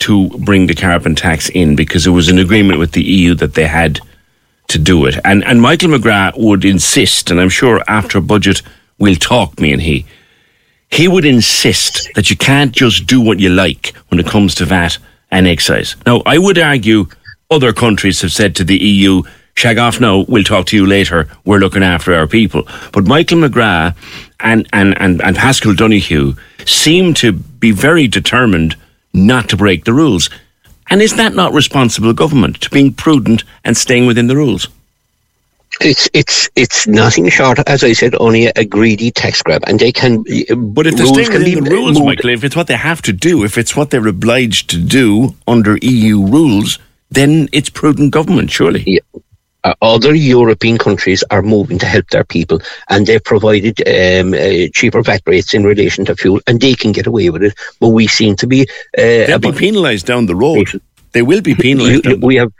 to 0.00 0.28
bring 0.38 0.66
the 0.66 0.74
carbon 0.74 1.14
tax 1.14 1.48
in 1.48 1.74
because 1.74 2.06
it 2.06 2.10
was 2.10 2.28
an 2.28 2.38
agreement 2.38 2.78
with 2.78 2.92
the 2.92 3.02
EU 3.02 3.34
that 3.34 3.54
they 3.54 3.66
had 3.66 4.00
to 4.68 4.78
do 4.78 5.06
it. 5.06 5.16
And 5.24 5.44
and 5.44 5.60
Michael 5.60 5.90
McGrath 5.90 6.38
would 6.38 6.64
insist, 6.64 7.30
and 7.30 7.40
I'm 7.40 7.48
sure 7.48 7.82
after 7.88 8.20
budget 8.20 8.62
we'll 8.98 9.16
talk, 9.16 9.60
me 9.60 9.72
and 9.72 9.82
he. 9.82 10.06
He 10.90 11.08
would 11.08 11.24
insist 11.24 12.08
that 12.14 12.30
you 12.30 12.36
can't 12.36 12.72
just 12.72 13.06
do 13.06 13.20
what 13.20 13.40
you 13.40 13.50
like 13.50 13.94
when 14.08 14.18
it 14.20 14.26
comes 14.26 14.54
to 14.56 14.64
VAT 14.64 14.98
and 15.30 15.46
excise. 15.46 15.96
Now, 16.06 16.22
I 16.24 16.38
would 16.38 16.58
argue 16.58 17.06
other 17.50 17.72
countries 17.72 18.22
have 18.22 18.32
said 18.32 18.56
to 18.56 18.64
the 18.64 18.78
EU, 18.78 19.22
shag 19.58 19.76
off 19.76 20.00
now, 20.00 20.24
we'll 20.28 20.44
talk 20.44 20.66
to 20.66 20.76
you 20.76 20.86
later, 20.86 21.28
we're 21.44 21.58
looking 21.58 21.82
after 21.82 22.14
our 22.14 22.28
people. 22.28 22.62
But 22.92 23.06
Michael 23.06 23.38
McGrath 23.38 23.96
and, 24.38 24.68
and, 24.72 24.96
and, 25.00 25.20
and 25.20 25.36
Paschal 25.36 25.74
Donohoe 25.74 26.34
seem 26.64 27.12
to 27.14 27.32
be 27.32 27.72
very 27.72 28.06
determined 28.06 28.76
not 29.12 29.48
to 29.48 29.56
break 29.56 29.84
the 29.84 29.92
rules. 29.92 30.30
And 30.90 31.02
is 31.02 31.16
that 31.16 31.34
not 31.34 31.52
responsible 31.52 32.12
government 32.12 32.60
to 32.62 32.70
being 32.70 32.94
prudent 32.94 33.42
and 33.64 33.76
staying 33.76 34.06
within 34.06 34.28
the 34.28 34.36
rules? 34.36 34.68
It's 35.80 36.08
it's 36.14 36.48
it's 36.56 36.86
nothing 36.86 37.28
short, 37.28 37.58
as 37.68 37.84
I 37.84 37.92
said, 37.92 38.14
only 38.18 38.46
a, 38.46 38.64
greedy 38.64 39.10
tax 39.10 39.42
grab, 39.42 39.62
and 39.66 39.78
they 39.78 39.92
can. 39.92 40.24
But 40.72 40.86
if 40.86 40.96
they're 40.96 41.06
staying 41.06 41.32
within 41.32 41.62
the 41.62 41.70
rules, 41.70 41.98
moved. 41.98 42.06
Michael, 42.06 42.30
if 42.30 42.42
it's 42.42 42.56
what 42.56 42.66
they 42.68 42.76
have 42.76 43.02
to 43.02 43.12
do, 43.12 43.44
if 43.44 43.58
it's 43.58 43.76
what 43.76 43.90
they're 43.90 44.08
obliged 44.08 44.70
to 44.70 44.82
do 44.82 45.36
under 45.46 45.76
EU 45.82 46.26
rules, 46.26 46.78
then 47.10 47.48
it's 47.52 47.68
prudent 47.68 48.12
government, 48.12 48.50
surely. 48.50 48.82
Yeah 48.86 49.20
uh, 49.64 49.74
other 49.82 50.14
European 50.14 50.78
countries 50.78 51.24
are 51.30 51.42
moving 51.42 51.78
to 51.78 51.86
help 51.86 52.08
their 52.10 52.24
people, 52.24 52.60
and 52.88 53.06
they've 53.06 53.22
provided 53.22 53.80
um, 53.86 54.34
uh, 54.34 54.68
cheaper 54.72 55.02
VAT 55.02 55.22
rates 55.26 55.54
in 55.54 55.64
relation 55.64 56.04
to 56.04 56.16
fuel, 56.16 56.40
and 56.46 56.60
they 56.60 56.74
can 56.74 56.92
get 56.92 57.06
away 57.06 57.30
with 57.30 57.42
it. 57.42 57.54
But 57.80 57.88
we 57.88 58.06
seem 58.06 58.36
to 58.36 58.46
be 58.46 58.62
uh, 58.96 59.26
they'll 59.26 59.38
be 59.38 59.52
penalised 59.52 60.06
down 60.06 60.26
the 60.26 60.36
road. 60.36 60.80
They 61.12 61.22
will 61.22 61.40
be 61.40 61.54
penalised. 61.66 62.22
we 62.22 62.36
have 62.36 62.52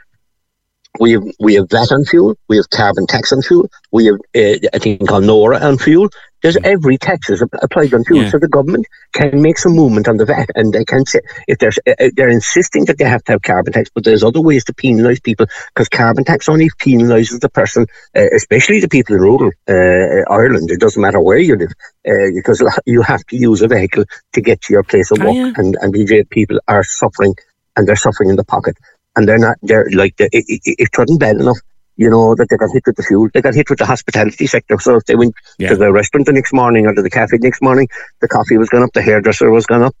we 0.99 1.11
have 1.13 1.23
we 1.39 1.55
have 1.55 1.69
VAT 1.69 1.91
on 1.91 2.05
fuel, 2.05 2.35
we 2.47 2.57
have 2.57 2.69
carbon 2.69 3.07
tax 3.07 3.31
on 3.31 3.41
fuel, 3.41 3.69
we 3.91 4.05
have 4.05 4.15
uh, 4.35 4.57
I 4.73 4.79
think 4.79 5.07
called 5.07 5.23
NORA 5.25 5.59
on 5.59 5.77
fuel. 5.77 6.09
There's 6.41 6.55
every 6.63 6.97
tax 6.97 7.29
is 7.29 7.41
applied 7.61 7.93
on 7.93 8.05
fuel, 8.05 8.23
Yeah. 8.23 8.29
so 8.29 8.39
the 8.39 8.47
government 8.47 8.85
can 9.11 9.41
make 9.41 9.57
some 9.57 9.73
movement 9.73 10.07
on 10.07 10.15
the 10.15 10.25
VAT, 10.25 10.49
and 10.55 10.71
they 10.71 10.85
can 10.85 11.05
say 11.05 11.19
if 11.49 11.57
they're 11.59 11.73
uh, 11.85 12.09
they're 12.15 12.29
insisting 12.29 12.85
that 12.85 12.97
they 12.97 13.03
have 13.03 13.23
to 13.25 13.33
have 13.33 13.41
carbon 13.41 13.73
tax, 13.73 13.89
but 13.93 14.05
there's 14.05 14.23
other 14.23 14.39
ways 14.39 14.63
to 14.65 14.73
penalise 14.73 15.21
people 15.21 15.47
because 15.73 15.89
carbon 15.89 16.23
tax 16.23 16.47
only 16.47 16.69
penalises 16.81 17.41
the 17.41 17.49
person, 17.49 17.85
uh, 18.15 18.27
especially 18.33 18.79
the 18.79 18.87
people 18.87 19.15
in 19.15 19.21
rural 19.21 19.51
uh, 19.67 20.23
Ireland. 20.33 20.71
It 20.71 20.79
doesn't 20.79 21.01
matter 21.01 21.19
where 21.19 21.39
you 21.39 21.57
live, 21.57 21.73
uh, 22.07 22.31
because 22.33 22.63
you 22.85 23.01
have 23.01 23.25
to 23.25 23.35
use 23.35 23.61
a 23.61 23.67
vehicle 23.67 24.05
to 24.33 24.39
get 24.41 24.61
to 24.61 24.73
your 24.73 24.83
place 24.83 25.11
of 25.11 25.17
Oh, 25.21 25.25
work, 25.25 25.35
yeah. 25.35 25.51
and 25.57 25.75
and 25.81 25.93
PJ 25.93 26.29
people 26.29 26.57
are 26.69 26.85
suffering, 26.85 27.35
and 27.75 27.85
they're 27.85 27.97
suffering 28.07 28.29
in 28.29 28.37
the 28.37 28.45
pocket, 28.45 28.77
and 29.15 29.27
they're 29.27 29.37
not 29.39 29.57
they're 29.61 29.89
like 29.93 30.15
the, 30.17 30.25
it, 30.31 30.45
it, 30.47 30.75
it 30.79 30.89
wasn't 30.97 31.19
bad 31.19 31.37
enough. 31.37 31.57
You 31.97 32.09
know 32.09 32.33
that 32.35 32.47
they 32.49 32.55
got 32.57 32.71
hit 32.71 32.83
with 32.85 32.95
the 32.95 33.03
fuel. 33.03 33.27
They 33.33 33.41
got 33.41 33.53
hit 33.55 33.69
with 33.69 33.79
the 33.79 33.85
hospitality 33.85 34.47
sector. 34.47 34.79
So 34.79 34.95
if 34.95 35.05
they 35.05 35.15
went 35.15 35.33
Yeah. 35.57 35.69
to 35.69 35.75
the 35.75 35.91
restaurant 35.91 36.27
the 36.27 36.31
next 36.33 36.53
morning 36.53 36.85
or 36.85 36.93
to 36.93 37.01
the 37.01 37.09
cafe 37.09 37.37
the 37.37 37.43
next 37.43 37.61
morning, 37.61 37.89
the 38.21 38.27
coffee 38.27 38.57
was 38.57 38.69
gone 38.69 38.83
up, 38.83 38.91
the 38.93 39.01
hairdresser 39.01 39.51
was 39.51 39.65
gone 39.65 39.83
up. 39.83 39.95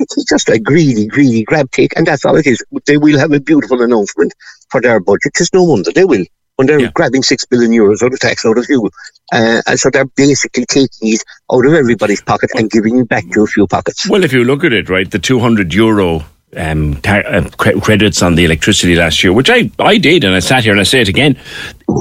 It's 0.00 0.24
just 0.24 0.48
a 0.48 0.58
greedy, 0.58 1.06
greedy 1.06 1.44
grab 1.44 1.70
take, 1.70 1.96
and 1.96 2.04
that's 2.04 2.24
all 2.24 2.34
it 2.36 2.46
is. 2.48 2.60
They 2.86 2.96
will 2.98 3.16
have 3.20 3.30
a 3.30 3.38
beautiful 3.38 3.80
announcement 3.82 4.34
for 4.70 4.80
their 4.80 4.98
budget. 4.98 5.34
It's 5.38 5.52
no 5.54 5.62
wonder 5.62 5.92
they 5.92 6.04
will 6.04 6.24
when 6.56 6.66
they're 6.66 6.80
Yeah. 6.80 6.90
grabbing 6.94 7.22
six 7.22 7.44
billion 7.46 7.70
euros 7.70 8.02
out 8.02 8.12
of 8.12 8.18
tax 8.18 8.44
out 8.44 8.58
of 8.58 8.64
fuel, 8.64 8.90
uh, 9.32 9.62
and 9.68 9.78
so 9.78 9.88
they're 9.90 10.06
basically 10.16 10.64
taking 10.66 11.12
it 11.14 11.22
out 11.52 11.64
of 11.64 11.72
everybody's 11.74 12.22
pocket 12.22 12.50
and 12.56 12.68
giving 12.72 12.98
it 12.98 13.08
back 13.08 13.22
to 13.30 13.44
a 13.44 13.46
few 13.46 13.68
pockets. 13.68 14.08
Well, 14.10 14.24
if 14.24 14.32
you 14.32 14.42
look 14.42 14.64
at 14.64 14.72
it, 14.72 14.88
right, 14.88 15.08
the 15.08 15.20
200 15.20 15.72
euro 15.72 16.24
um, 16.56 17.00
ta- 17.00 17.22
uh, 17.26 17.48
cre- 17.56 17.78
credits 17.80 18.22
on 18.22 18.34
the 18.34 18.44
electricity 18.44 18.94
last 18.94 19.22
year, 19.22 19.32
which 19.32 19.50
I, 19.50 19.70
I 19.78 19.98
did, 19.98 20.24
and 20.24 20.34
I 20.34 20.40
sat 20.40 20.64
here 20.64 20.72
and 20.72 20.80
I 20.80 20.84
say 20.84 21.00
it 21.00 21.08
again, 21.08 21.36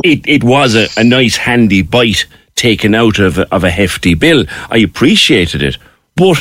it, 0.04 0.28
it 0.28 0.44
was 0.44 0.75
a, 0.75 0.88
a 0.98 1.04
nice, 1.04 1.38
handy 1.38 1.82
bite 1.82 2.25
taken 2.56 2.96
out 2.96 3.20
of 3.20 3.38
of 3.38 3.64
a 3.64 3.70
hefty 3.70 4.14
bill. 4.14 4.46
I 4.70 4.78
appreciated 4.78 5.62
it, 5.62 5.78
but 6.16 6.38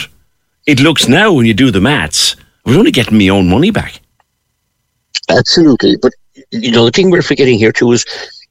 it 0.67 0.81
looks 0.81 1.09
now 1.09 1.33
when 1.33 1.47
you 1.47 1.55
do 1.55 1.71
the 1.71 1.81
maths, 1.81 2.37
I 2.65 2.71
was 2.71 2.79
only 2.79 2.91
getting 2.91 3.19
my 3.19 3.29
own 3.29 3.49
money 3.49 3.71
back. 3.71 4.01
Absolutely, 5.29 5.97
but 5.97 6.13
you 6.51 6.71
know 6.71 6.85
the 6.85 6.91
thing 6.91 7.11
we're 7.11 7.23
forgetting 7.23 7.59
here 7.59 7.73
too 7.73 7.93
is, 7.93 8.05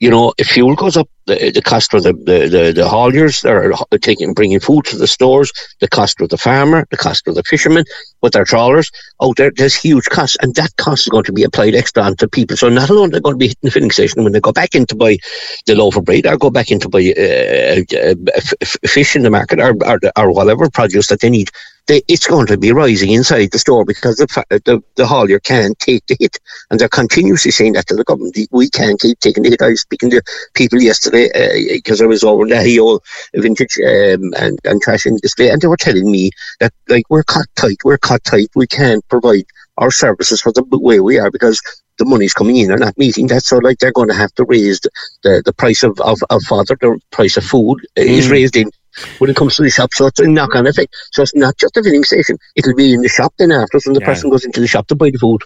you 0.03 0.10
know, 0.10 0.33
if 0.38 0.48
fuel 0.48 0.75
goes 0.75 0.98
up, 0.98 1.07
the, 1.27 1.51
the 1.51 1.62
cost 1.62 1.91
for 1.91 2.01
the 2.01 2.12
the 2.29 2.39
the, 2.55 2.63
the 2.79 2.88
hauliers 2.93 3.38
are 3.50 3.72
taking 4.00 4.33
bringing 4.33 4.60
food 4.60 4.83
to 4.86 4.98
the 4.98 5.07
stores, 5.07 5.50
the 5.79 5.88
cost 5.88 6.19
of 6.19 6.27
the 6.27 6.38
farmer, 6.38 6.86
the 6.91 6.98
cost 6.98 7.25
of 7.29 7.36
the 7.36 7.43
fishermen 7.43 7.86
with 8.22 8.33
their 8.33 8.43
trawlers. 8.43 8.91
Oh, 9.22 9.33
there, 9.38 9.51
there's 9.55 9.75
huge 9.75 10.07
costs, 10.17 10.36
and 10.41 10.53
that 10.55 10.75
cost 10.75 11.07
is 11.07 11.12
going 11.15 11.24
to 11.24 11.31
be 11.31 11.45
applied 11.45 11.75
extra 11.75 12.03
onto 12.03 12.27
people. 12.27 12.57
So 12.57 12.67
not 12.67 12.91
only 12.91 13.05
are 13.05 13.12
they 13.12 13.22
going 13.22 13.36
to 13.36 13.45
be 13.45 13.48
hitting 13.48 13.67
the 13.67 13.72
filling 13.72 13.91
station 13.91 14.24
when 14.25 14.33
they 14.33 14.41
go 14.41 14.51
back 14.51 14.75
in 14.75 14.86
to 14.88 14.95
buy 14.95 15.17
the 15.65 15.75
loaf 15.75 15.95
of 15.95 16.03
bread, 16.03 16.25
or 16.25 16.38
go 16.38 16.50
back 16.50 16.69
in 16.69 16.81
to 16.81 16.89
buy 16.89 17.13
uh, 17.17 17.79
uh, 18.10 18.15
f- 18.36 18.77
fish 18.86 19.15
in 19.15 19.24
the 19.24 19.29
market, 19.29 19.62
or, 19.62 19.74
or 19.86 20.00
or 20.17 20.33
whatever 20.33 20.69
produce 20.69 21.07
that 21.07 21.22
they 21.22 21.29
need. 21.29 21.50
They, 21.87 22.01
it's 22.07 22.27
going 22.27 22.47
to 22.47 22.57
be 22.57 22.71
rising 22.71 23.11
inside 23.11 23.51
the 23.51 23.59
store 23.59 23.83
because 23.83 24.15
the, 24.15 24.27
the 24.65 24.81
the 24.95 25.03
haulier 25.03 25.43
can't 25.43 25.77
take 25.79 26.05
the 26.07 26.15
hit, 26.17 26.37
and 26.69 26.79
they're 26.79 26.87
continuously 26.87 27.51
saying 27.51 27.73
that 27.73 27.87
to 27.87 27.95
the 27.95 28.05
government. 28.05 28.37
We 28.51 28.69
can't 28.69 28.99
keep 28.99 29.19
taking 29.19 29.43
the 29.43 29.49
hit. 29.49 29.61
I 29.61 29.69
was 29.69 29.81
speaking 29.81 30.09
to 30.11 30.21
people 30.53 30.81
yesterday 30.81 31.29
because 31.73 32.01
I 32.01 32.05
was 32.05 32.23
over 32.23 32.45
the 32.45 32.79
old 32.79 33.03
vintage 33.35 33.77
um, 33.79 34.33
and 34.37 34.59
and 34.63 34.81
threshing 34.83 35.17
display, 35.17 35.49
and 35.49 35.61
they 35.61 35.67
were 35.67 35.77
telling 35.77 36.09
me 36.09 36.31
that 36.61 36.71
like 36.87 37.03
we're 37.09 37.23
cut 37.23 37.47
tight, 37.55 37.77
we're 37.83 37.97
cut 37.97 38.23
tight. 38.23 38.47
We 38.55 38.67
can't 38.67 39.05
provide 39.09 39.45
our 39.77 39.91
services 39.91 40.41
for 40.41 40.51
the 40.53 40.63
way 40.71 40.99
we 40.99 41.19
are 41.19 41.31
because 41.31 41.61
the 41.97 42.05
money's 42.05 42.33
coming 42.33 42.57
in. 42.57 42.67
They're 42.67 42.77
not 42.77 42.97
meeting 42.97 43.27
that, 43.27 43.43
so 43.43 43.57
like 43.57 43.79
they're 43.79 43.91
going 43.91 44.09
to 44.09 44.15
have 44.15 44.33
to 44.35 44.45
raise 44.45 44.79
the, 44.79 44.89
the, 45.23 45.43
the 45.45 45.53
price 45.53 45.83
of, 45.83 45.99
of, 46.01 46.19
of 46.29 46.41
fodder, 46.43 46.77
the 46.79 46.99
price 47.11 47.37
of 47.37 47.43
food 47.43 47.79
uh, 47.97 48.01
is 48.01 48.29
raised 48.29 48.55
in 48.55 48.71
when 49.19 49.29
it 49.29 49.35
comes 49.35 49.55
to 49.55 49.63
the 49.63 49.69
shop. 49.69 49.89
So 49.93 50.07
it's 50.07 50.19
a 50.19 50.27
knock 50.27 50.55
on 50.55 50.67
effect. 50.67 50.93
So 51.12 51.23
it's 51.23 51.35
not 51.35 51.57
just 51.57 51.77
a 51.77 51.83
filling 51.83 52.03
station; 52.03 52.38
it'll 52.55 52.75
be 52.75 52.93
in 52.93 53.01
the 53.01 53.09
shop 53.09 53.33
then 53.39 53.51
after 53.51 53.79
when 53.85 53.93
the 53.93 54.00
Yeah. 54.01 54.05
person 54.07 54.29
goes 54.29 54.45
into 54.45 54.59
the 54.59 54.67
shop 54.67 54.88
to 54.88 54.95
buy 54.95 55.09
the 55.09 55.17
food. 55.17 55.41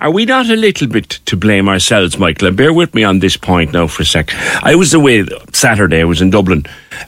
Are 0.00 0.10
we 0.10 0.24
not 0.24 0.50
a 0.50 0.56
little 0.56 0.88
bit 0.88 1.08
to 1.26 1.36
blame 1.36 1.68
ourselves, 1.68 2.18
Michael? 2.18 2.48
And 2.48 2.56
bear 2.56 2.72
with 2.72 2.94
me 2.94 3.04
on 3.04 3.20
this 3.20 3.36
point 3.36 3.72
now 3.72 3.86
for 3.86 4.02
a 4.02 4.04
sec. 4.04 4.34
I 4.60 4.74
was 4.74 4.92
away 4.92 5.24
Saturday. 5.52 6.00
I 6.00 6.04
was 6.04 6.20
in 6.20 6.30
Dublin. 6.30 6.64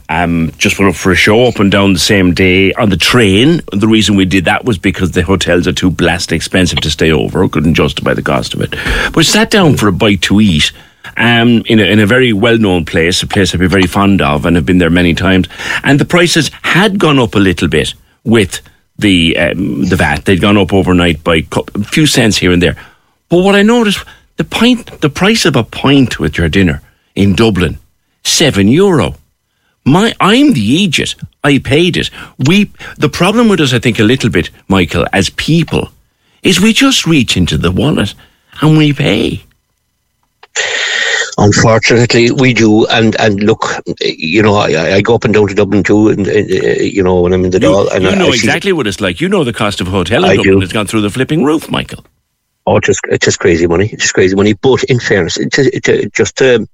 Um, 0.09 0.53
just 0.57 0.79
went 0.79 0.91
up 0.91 0.95
for 0.95 1.11
a 1.11 1.17
show 1.17 1.47
up 1.47 1.59
and 1.59 1.69
down 1.73 1.95
the 1.95 1.99
same 1.99 2.33
day 2.33 2.73
on 2.75 2.91
the 2.91 2.97
train. 2.97 3.61
The 3.73 3.89
reason 3.89 4.15
we 4.15 4.25
did 4.25 4.45
that 4.45 4.65
was 4.65 4.79
because 4.79 5.11
the 5.11 5.23
hotels 5.23 5.67
are 5.67 5.73
too 5.73 5.91
blast 5.91 6.31
expensive 6.31 6.79
to 6.83 6.91
stay 6.91 7.11
over. 7.11 7.49
Couldn't 7.49 7.75
justify 7.75 8.15
the 8.15 8.23
cost 8.23 8.55
of 8.55 8.61
it. 8.61 8.77
But 9.13 9.25
sat 9.27 9.51
down 9.51 9.77
for 9.77 9.89
a 9.89 9.93
bite 9.93 10.23
to 10.23 10.41
eat. 10.41 10.71
Um, 11.17 11.63
in 11.67 11.79
a, 11.79 11.85
in 11.85 12.01
a 12.01 12.07
very 12.07 12.33
well 12.33 12.59
known 12.59 12.85
place, 12.85 13.23
a 13.23 13.27
place 13.27 13.55
I'd 13.55 13.61
be 13.61 13.67
very 13.67 13.87
fond 13.87 14.21
of 14.21 14.47
and 14.47 14.57
have 14.57 14.67
been 14.67 14.79
there 14.79 14.91
many 14.91 15.15
times. 15.15 15.49
And 15.83 16.01
the 16.01 16.05
prices 16.05 16.51
had 16.63 16.99
gone 16.99 17.19
up 17.19 17.35
a 17.35 17.39
little 17.39 17.69
bit 17.69 17.95
with 18.25 18.61
the 18.99 19.37
um, 19.39 19.85
the 19.85 19.97
VAT. 19.97 20.25
They'd 20.25 20.41
gone 20.41 20.57
up 20.57 20.73
overnight 20.73 21.23
by 21.23 21.47
a 21.53 21.85
few 21.85 22.07
cents 22.07 22.39
here 22.39 22.53
and 22.53 22.63
there. 22.63 22.77
But 23.29 23.45
what 23.45 23.55
I 23.55 23.63
noticed, 23.63 24.05
the 24.37 24.45
pint, 24.45 25.01
the 25.01 25.11
price 25.11 25.45
of 25.45 25.57
a 25.57 25.65
pint 25.65 26.19
with 26.19 26.37
your 26.37 26.49
dinner 26.49 26.83
in 27.15 27.35
Dublin, 27.35 27.79
seven 28.23 28.69
euro. 28.69 29.17
My, 29.85 30.15
I'm 30.19 30.55
the 30.55 30.85
idiot. 30.85 31.15
I 31.43 31.59
paid 31.59 31.97
it. 31.97 32.11
We, 32.39 32.71
the 32.97 33.11
problem 33.11 33.49
with 33.49 33.61
us, 33.61 33.75
I 33.75 33.79
think, 33.79 33.99
a 33.99 34.05
little 34.05 34.31
bit, 34.31 34.49
Michael, 34.67 35.07
as 35.13 35.29
people, 35.29 35.91
is 36.43 36.61
we 36.61 36.73
just 36.73 37.07
reach 37.07 37.37
into 37.37 37.59
the 37.59 37.71
wallet 37.71 38.15
and 38.63 38.79
we 38.79 38.93
pay. 38.95 39.45
Unfortunately, 41.37 42.31
we 42.31 42.53
do. 42.55 42.87
And 42.87 43.19
and 43.21 43.43
look, 43.43 43.65
you 44.01 44.43
know, 44.43 44.55
I, 44.57 44.95
I 44.97 45.01
go 45.01 45.15
up 45.15 45.25
and 45.25 45.35
down 45.35 45.49
to 45.49 45.55
Dublin 45.55 45.83
too, 45.83 46.09
and 46.09 46.29
uh, 46.29 46.33
you 46.33 47.03
know 47.03 47.21
when 47.23 47.33
I'm 47.33 47.45
in 47.45 47.51
the 47.51 47.61
You, 47.61 47.69
Dáil, 47.69 47.93
and 47.95 48.05
you 48.05 48.11
I- 48.11 48.15
know 48.15 48.27
I 48.27 48.35
exactly 48.35 48.73
what 48.73 48.87
it's 48.87 49.01
like. 49.01 49.21
You 49.21 49.29
know 49.29 49.43
the 49.45 49.53
cost 49.53 49.81
of 49.81 49.89
a 49.89 49.91
hotel 49.91 50.25
in 50.25 50.31
I 50.31 50.37
Dublin 50.37 50.55
do. 50.55 50.61
has 50.61 50.73
gone 50.73 50.87
through 50.87 51.01
the 51.03 51.11
flipping 51.11 51.43
roof, 51.45 51.71
Michael. 51.71 52.05
Oh, 52.67 52.81
just 52.81 53.01
it's 53.11 53.27
just 53.27 53.41
crazy 53.41 53.67
money. 53.67 53.91
It's 53.93 54.03
just 54.03 54.15
crazy 54.15 54.35
money. 54.35 54.55
But 54.55 54.85
in 54.85 54.99
fairness, 54.99 55.35
to, 55.35 55.81
to, 55.81 56.09
just 56.11 56.37
to, 56.39 56.67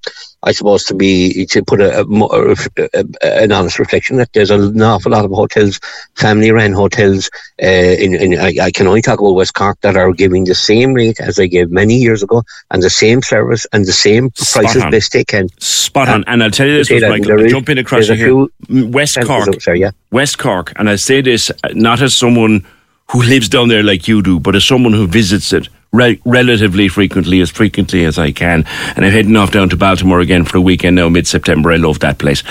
I 0.44 0.52
suppose 0.52 0.85
to 0.85 0.94
be 0.94 1.47
to 1.47 1.64
put 1.64 1.80
a, 1.80 2.02
a, 2.02 2.85
a, 2.94 3.42
an 3.42 3.50
honest 3.50 3.80
reflection 3.80 4.16
that 4.18 4.32
there's 4.32 4.52
an 4.52 4.80
awful 4.80 5.11
lot 5.11 5.25
of 5.25 5.32
hotels, 5.32 5.80
family-run 6.14 6.75
hotels. 6.75 7.28
Uh, 7.61 7.66
in, 7.66 8.14
in 8.14 8.38
I, 8.38 8.54
I 8.66 8.70
can 8.70 8.87
only 8.87 9.02
talk 9.02 9.18
about 9.18 9.32
West 9.32 9.54
Cork 9.54 9.80
that 9.80 9.97
are 9.97 10.12
giving 10.12 10.44
the 10.44 10.54
same 10.54 10.94
rate 10.94 11.18
as 11.18 11.35
they 11.35 11.49
gave 11.49 11.73
many 11.73 11.97
years 11.97 12.23
ago, 12.23 12.44
and 12.70 12.85
the 12.85 12.90
same 12.90 13.20
service 13.20 13.66
and 13.73 13.85
the 13.85 13.92
same 13.92 14.30
Spot 14.37 14.62
prices 14.62 14.82
on. 14.85 14.90
best 14.92 15.12
they 15.12 15.25
can. 15.25 15.49
Spot 15.59 16.09
on. 16.09 16.23
And 16.28 16.40
I'll 16.44 16.52
tell 16.52 16.68
you 16.68 16.76
this, 16.76 16.88
was, 16.88 17.02
Michael. 17.02 17.26
there 17.26 17.47
is- 17.47 17.50
jump 17.50 17.68
in 17.68 17.78
across 17.78 18.06
here. 18.06 18.16
few 18.16 18.50
West 18.68 19.18
Cork. 19.26 19.61
Sorry, 19.61 19.80
yeah. 19.80 19.90
West 20.12 20.38
Cork, 20.38 20.73
and 20.76 20.88
I 20.88 20.94
say 20.94 21.20
this 21.20 21.50
not 21.73 22.00
as 22.00 22.14
someone 22.14 22.64
who 23.11 23.23
lives 23.25 23.49
down 23.49 23.66
there 23.66 23.82
like 23.82 24.06
you 24.06 24.23
do, 24.23 24.38
but 24.38 24.54
as 24.54 24.64
someone 24.64 24.92
who 24.92 25.09
visits 25.09 25.52
it 25.52 25.68
re- 25.92 26.20
relatively 26.25 26.88
frequently, 26.88 27.40
as 27.40 27.50
frequently 27.50 28.04
as 28.04 28.18
I 28.18 28.32
can. 28.32 28.64
And 28.97 29.04
I'm 29.04 29.12
heading 29.12 29.37
off 29.37 29.52
down 29.52 29.68
to 29.70 29.76
Baltimore 29.76 30.20
again 30.20 30.44
for 30.44 30.59
a 30.59 30.61
weekend 30.61 30.97
now, 30.97 31.09
mid 31.09 31.26
September. 31.26 31.73
I 31.73 31.76
love 31.76 32.00
that 32.00 32.18
place. 32.18 32.42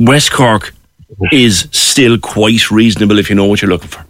West 0.00 0.32
Cork 0.32 0.74
is 1.32 1.68
still 1.72 2.18
quite 2.18 2.70
reasonable 2.70 3.18
if 3.18 3.30
you 3.30 3.36
know 3.36 3.46
what 3.46 3.62
you're 3.62 3.70
looking 3.70 3.88
for. 3.88 4.04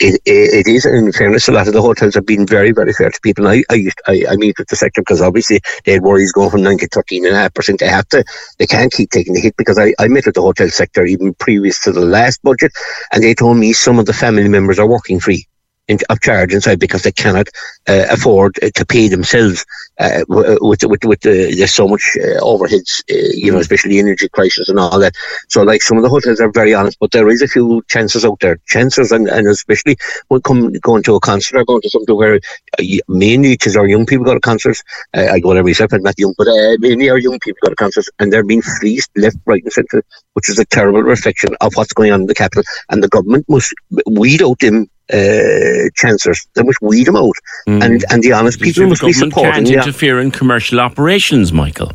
It, 0.00 0.20
it, 0.24 0.66
it 0.66 0.68
is, 0.68 0.84
in 0.84 1.12
fairness, 1.12 1.46
a 1.46 1.52
lot 1.52 1.68
of 1.68 1.72
the 1.72 1.80
hotels 1.80 2.14
have 2.14 2.26
been 2.26 2.44
very, 2.46 2.72
very 2.72 2.92
fair 2.92 3.10
to 3.10 3.20
people. 3.20 3.46
And 3.46 3.60
I, 3.60 3.72
I, 3.72 3.76
used, 3.76 4.00
I, 4.08 4.24
I 4.28 4.36
meet 4.36 4.58
with 4.58 4.66
the 4.66 4.74
sector 4.74 5.00
because 5.00 5.22
obviously 5.22 5.60
they 5.84 5.92
had 5.92 6.02
worries 6.02 6.32
going 6.32 6.50
from 6.50 6.62
9 6.62 6.78
to 6.78 6.88
13.5%. 6.88 7.78
They 7.78 7.86
have 7.86 8.08
to, 8.08 8.24
they 8.58 8.66
can't 8.66 8.92
keep 8.92 9.10
taking 9.10 9.34
the 9.34 9.40
hit 9.40 9.56
because 9.56 9.78
I, 9.78 9.94
I 10.00 10.08
met 10.08 10.26
with 10.26 10.34
the 10.34 10.42
hotel 10.42 10.68
sector 10.68 11.04
even 11.04 11.32
previous 11.34 11.80
to 11.84 11.92
the 11.92 12.00
last 12.00 12.42
budget 12.42 12.72
and 13.12 13.22
they 13.22 13.34
told 13.34 13.56
me 13.56 13.72
some 13.72 14.00
of 14.00 14.06
the 14.06 14.12
family 14.12 14.48
members 14.48 14.80
are 14.80 14.86
working 14.86 15.20
free. 15.20 15.46
In, 15.86 15.98
of 16.08 16.18
charge 16.22 16.54
inside 16.54 16.80
because 16.80 17.02
they 17.02 17.12
cannot 17.12 17.46
uh, 17.90 18.06
afford 18.10 18.58
uh, 18.62 18.70
to 18.74 18.86
pay 18.86 19.06
themselves 19.06 19.66
uh, 20.00 20.24
with 20.28 20.82
with 20.82 21.04
with 21.04 21.26
uh, 21.26 21.52
there's 21.58 21.74
so 21.74 21.86
much 21.86 22.16
uh, 22.16 22.40
overheads, 22.40 23.02
uh, 23.10 23.32
you 23.34 23.52
know, 23.52 23.58
especially 23.58 23.90
the 23.90 23.98
energy 23.98 24.28
crisis 24.30 24.70
and 24.70 24.78
all 24.78 24.98
that. 24.98 25.14
So 25.50 25.62
like 25.62 25.82
some 25.82 25.98
of 25.98 26.02
the 26.02 26.08
hotels 26.08 26.40
are 26.40 26.50
very 26.50 26.72
honest, 26.72 26.96
but 27.00 27.10
there 27.10 27.28
is 27.28 27.42
a 27.42 27.48
few 27.48 27.82
chances 27.88 28.24
out 28.24 28.40
there, 28.40 28.58
chances, 28.66 29.12
and, 29.12 29.28
and 29.28 29.46
especially 29.46 29.98
when 30.28 30.40
come 30.40 30.72
going 30.72 31.02
to 31.02 31.16
a 31.16 31.20
concert 31.20 31.58
or 31.58 31.66
going 31.66 31.82
to 31.82 31.90
something 31.90 32.16
where 32.16 32.40
uh, 32.78 32.82
mainly 33.08 33.52
because 33.52 33.76
our 33.76 33.86
young 33.86 34.06
people 34.06 34.24
go 34.24 34.32
to 34.32 34.40
concerts. 34.40 34.82
Uh, 35.14 35.28
I 35.30 35.38
go 35.38 35.52
there 35.52 35.62
myself, 35.62 35.92
I'm 35.92 36.02
not 36.02 36.18
young, 36.18 36.34
but 36.38 36.48
uh, 36.48 36.76
mainly 36.78 37.10
our 37.10 37.18
young 37.18 37.38
people 37.40 37.58
go 37.62 37.68
to 37.68 37.76
concerts, 37.76 38.08
and 38.18 38.32
they're 38.32 38.42
being 38.42 38.62
fleeced 38.62 39.10
left, 39.16 39.36
right, 39.44 39.62
and 39.62 39.70
centre, 39.70 40.02
which 40.32 40.48
is 40.48 40.58
a 40.58 40.64
terrible 40.64 41.02
reflection 41.02 41.54
of 41.60 41.74
what's 41.74 41.92
going 41.92 42.10
on 42.10 42.22
in 42.22 42.26
the 42.26 42.34
capital. 42.34 42.64
And 42.88 43.02
the 43.02 43.08
government 43.08 43.44
must 43.50 43.74
weed 44.06 44.42
out 44.42 44.60
them 44.60 44.88
uh, 45.12 45.90
chancers. 45.94 46.46
They 46.54 46.62
must 46.62 46.80
weed 46.80 47.06
them 47.06 47.16
out, 47.16 47.36
and 47.66 48.04
and 48.10 48.22
the 48.22 48.32
honest 48.32 48.60
people 48.60 48.84
the 48.84 48.88
must 48.90 49.02
be 49.02 49.12
supporting. 49.12 49.52
can't 49.52 49.68
interfere 49.68 50.20
in 50.20 50.30
commercial 50.30 50.80
operations, 50.80 51.52
Michael. 51.52 51.92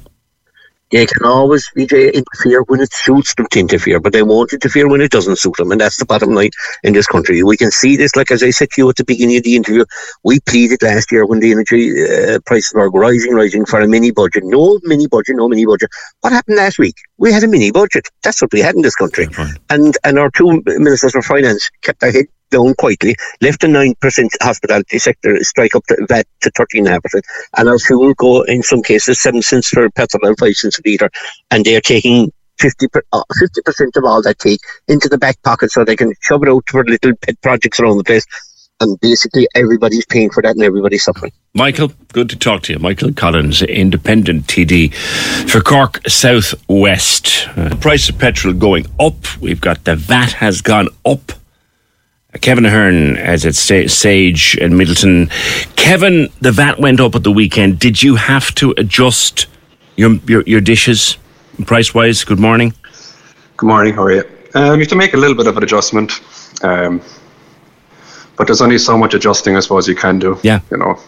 they 0.92 1.06
can 1.06 1.26
always 1.26 1.70
interfere 1.76 2.64
when 2.64 2.82
it 2.82 2.92
suits 2.94 3.36
them 3.36 3.48
to 3.52 3.60
interfere, 3.60 4.00
but 4.00 4.12
they 4.12 4.24
won't 4.24 4.54
interfere 4.54 4.88
when 4.88 5.02
it 5.02 5.12
doesn't 5.12 5.38
suit 5.38 5.56
them. 5.58 5.72
And 5.72 5.80
that's 5.80 5.98
the 5.98 6.06
bottom 6.06 6.34
line 6.34 6.50
in 6.84 6.94
this 6.94 7.06
country. 7.08 7.44
We 7.44 7.58
can 7.58 7.72
see 7.72 7.96
this, 7.96 8.16
like 8.16 8.32
as 8.32 8.42
I 8.42 8.50
said 8.50 8.70
to 8.72 8.82
you 8.82 8.90
at 8.90 8.96
the 8.96 9.04
beginning 9.04 9.38
of 9.38 9.44
the 9.44 9.56
interview, 9.56 9.86
we 10.24 10.40
pleaded 10.42 10.82
last 10.82 11.12
year 11.12 11.26
when 11.26 11.40
the 11.40 11.52
energy 11.52 12.04
uh, 12.04 12.40
prices 12.46 12.74
were 12.74 12.90
rising, 12.90 13.34
rising 13.34 13.66
for 13.66 13.80
a 13.82 13.88
mini 13.88 14.12
budget. 14.12 14.44
No 14.46 14.80
mini 14.84 15.08
budget, 15.08 15.36
no 15.36 15.48
mini 15.48 15.66
budget. 15.66 15.90
What 16.22 16.34
happened 16.34 16.58
last 16.58 16.80
week? 16.80 16.96
We 17.18 17.32
had 17.32 17.44
a 17.44 17.48
mini 17.48 17.72
budget. 17.72 18.08
That's 18.24 18.42
what 18.42 18.52
we 18.52 18.62
had 18.62 18.76
in 18.76 18.82
this 18.82 18.96
country. 18.96 19.28
And, 19.70 19.96
and 20.04 20.18
our 20.18 20.32
two 20.32 20.64
ministers 20.66 21.12
for 21.12 21.22
finance 21.22 21.70
kept 21.82 22.00
their 22.00 22.12
head 22.12 22.26
down 22.50 22.74
quietly, 22.76 23.16
left 23.42 23.62
the 23.62 23.68
9% 23.68 24.30
hospitality 24.42 25.00
sector 25.00 25.42
strike 25.44 25.76
up 25.76 25.86
the 25.88 26.06
VAT 26.08 26.28
to 26.42 26.52
13.5%, 26.52 27.22
and 27.58 27.70
our 27.70 27.80
fuel 27.80 28.14
go 28.16 28.44
in 28.44 28.64
some 28.64 28.82
cases 28.82 29.20
7 29.20 29.42
cents 29.42 29.70
for 29.70 29.90
petrol 29.92 30.28
and 30.28 30.38
5 30.38 30.54
cents 30.56 30.80
a 30.80 30.82
litre, 30.90 31.10
and 31.52 31.66
they're 31.66 31.82
taking 31.82 32.32
50 32.60 32.88
uh, 33.14 33.24
percent 33.66 33.96
of 33.96 34.04
all 34.04 34.22
that 34.22 34.38
take 34.40 34.60
into 34.88 35.08
the 35.08 35.18
back 35.18 35.42
pocket 35.44 35.72
so 35.72 35.84
they 35.84 35.96
can 35.96 36.14
shove 36.22 36.44
it 36.44 36.50
out 36.50 36.64
for 36.70 36.84
little 36.84 37.16
pet 37.16 37.42
projects 37.42 37.80
around 37.80 37.98
the 37.98 38.04
place. 38.04 38.26
And 38.82 38.98
basically, 39.02 39.46
everybody's 39.56 40.06
paying 40.06 40.30
for 40.30 40.42
that 40.42 40.56
and 40.56 40.64
everybody's 40.64 41.04
suffering. 41.04 41.34
Michael, 41.54 41.92
good 42.14 42.30
to 42.30 42.38
talk 42.38 42.64
to 42.64 42.74
you. 42.74 42.80
Michael 42.80 43.12
Collins, 43.12 43.62
independent 43.62 44.48
TD 44.48 44.94
for 45.50 45.60
Cork 45.60 46.00
South 46.08 46.54
West. 46.70 47.50
Uh, 47.58 47.76
price 47.82 48.08
of 48.08 48.18
petrol 48.18 48.54
going 48.54 48.86
up. 48.98 49.38
We've 49.42 49.60
got 49.60 49.84
the 49.84 49.98
VAT 49.98 50.34
has 50.34 50.62
gone 50.62 50.88
up 51.06 51.34
Kevin 52.38 52.64
Aherne, 52.64 53.18
as 53.18 53.44
at 53.44 53.56
Sage 53.56 54.56
and 54.62 54.74
Midleton. 54.74 55.32
Kevin, 55.76 56.30
the 56.42 56.52
VAT 56.52 56.80
went 56.80 57.00
up 57.00 57.16
at 57.16 57.24
the 57.24 57.32
weekend. 57.32 57.80
Did 57.80 58.04
you 58.04 58.16
have 58.16 58.54
to 58.56 58.74
adjust 58.78 59.48
your 59.96 60.14
your, 60.28 60.44
your 60.44 60.62
dishes 60.62 61.18
price 61.66 61.96
wise? 61.96 62.24
Good 62.24 62.40
morning. 62.40 62.74
Good 63.58 63.66
morning. 63.66 63.96
How 63.96 64.04
are 64.04 64.12
you? 64.12 64.24
Um, 64.54 64.74
you 64.74 64.80
have 64.82 64.88
to 64.90 64.96
make 64.96 65.16
a 65.16 65.18
little 65.18 65.36
bit 65.36 65.48
of 65.48 65.58
an 65.58 65.64
adjustment, 65.64 66.22
um, 66.64 67.02
but 68.38 68.46
there's 68.46 68.62
only 68.62 68.78
so 68.78 68.96
much 68.96 69.16
adjusting, 69.16 69.56
I 69.56 69.60
suppose, 69.60 69.88
you 69.88 69.96
can 69.96 70.20
do. 70.20 70.40
Yeah. 70.44 70.60
You 70.70 70.78
know. 70.78 71.00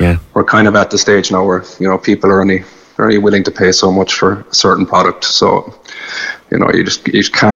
Yeah. 0.00 0.18
We're 0.34 0.44
kind 0.44 0.66
of 0.66 0.74
at 0.74 0.90
the 0.90 0.98
stage 0.98 1.30
now 1.30 1.44
where 1.44 1.64
you 1.78 1.88
know 1.88 1.96
people 1.96 2.28
are 2.30 2.40
only 2.40 2.64
very 2.96 3.18
willing 3.18 3.44
to 3.44 3.52
pay 3.52 3.70
so 3.70 3.92
much 3.92 4.14
for 4.14 4.40
a 4.40 4.54
certain 4.54 4.84
product. 4.84 5.24
So, 5.24 5.78
you 6.50 6.58
know, 6.58 6.68
you 6.74 6.82
just 6.82 7.06
you 7.06 7.22
just 7.22 7.32
can't 7.32 7.55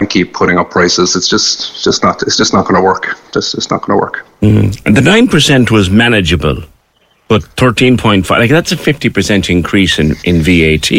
And 0.00 0.08
keep 0.08 0.32
putting 0.32 0.58
up 0.58 0.70
prices. 0.70 1.16
It's 1.16 1.26
just, 1.28 1.82
just 1.82 2.04
not. 2.04 2.22
It's 2.22 2.36
just 2.36 2.52
not 2.52 2.66
going 2.66 2.76
to 2.76 2.80
work. 2.80 3.16
Just, 3.32 3.54
it's 3.56 3.68
not 3.68 3.82
going 3.82 3.98
to 3.98 4.00
work. 4.00 4.24
Mm. 4.42 4.94
The 4.94 5.00
nine 5.00 5.26
percent 5.26 5.72
was 5.72 5.90
manageable, 5.90 6.62
but 7.26 7.42
thirteen 7.56 7.96
point 7.96 8.24
five. 8.24 8.38
Like 8.38 8.50
that's 8.50 8.70
a 8.70 8.76
fifty 8.76 9.08
percent 9.08 9.50
increase 9.50 9.98
in, 9.98 10.14
in 10.22 10.40
VAT. 10.40 10.92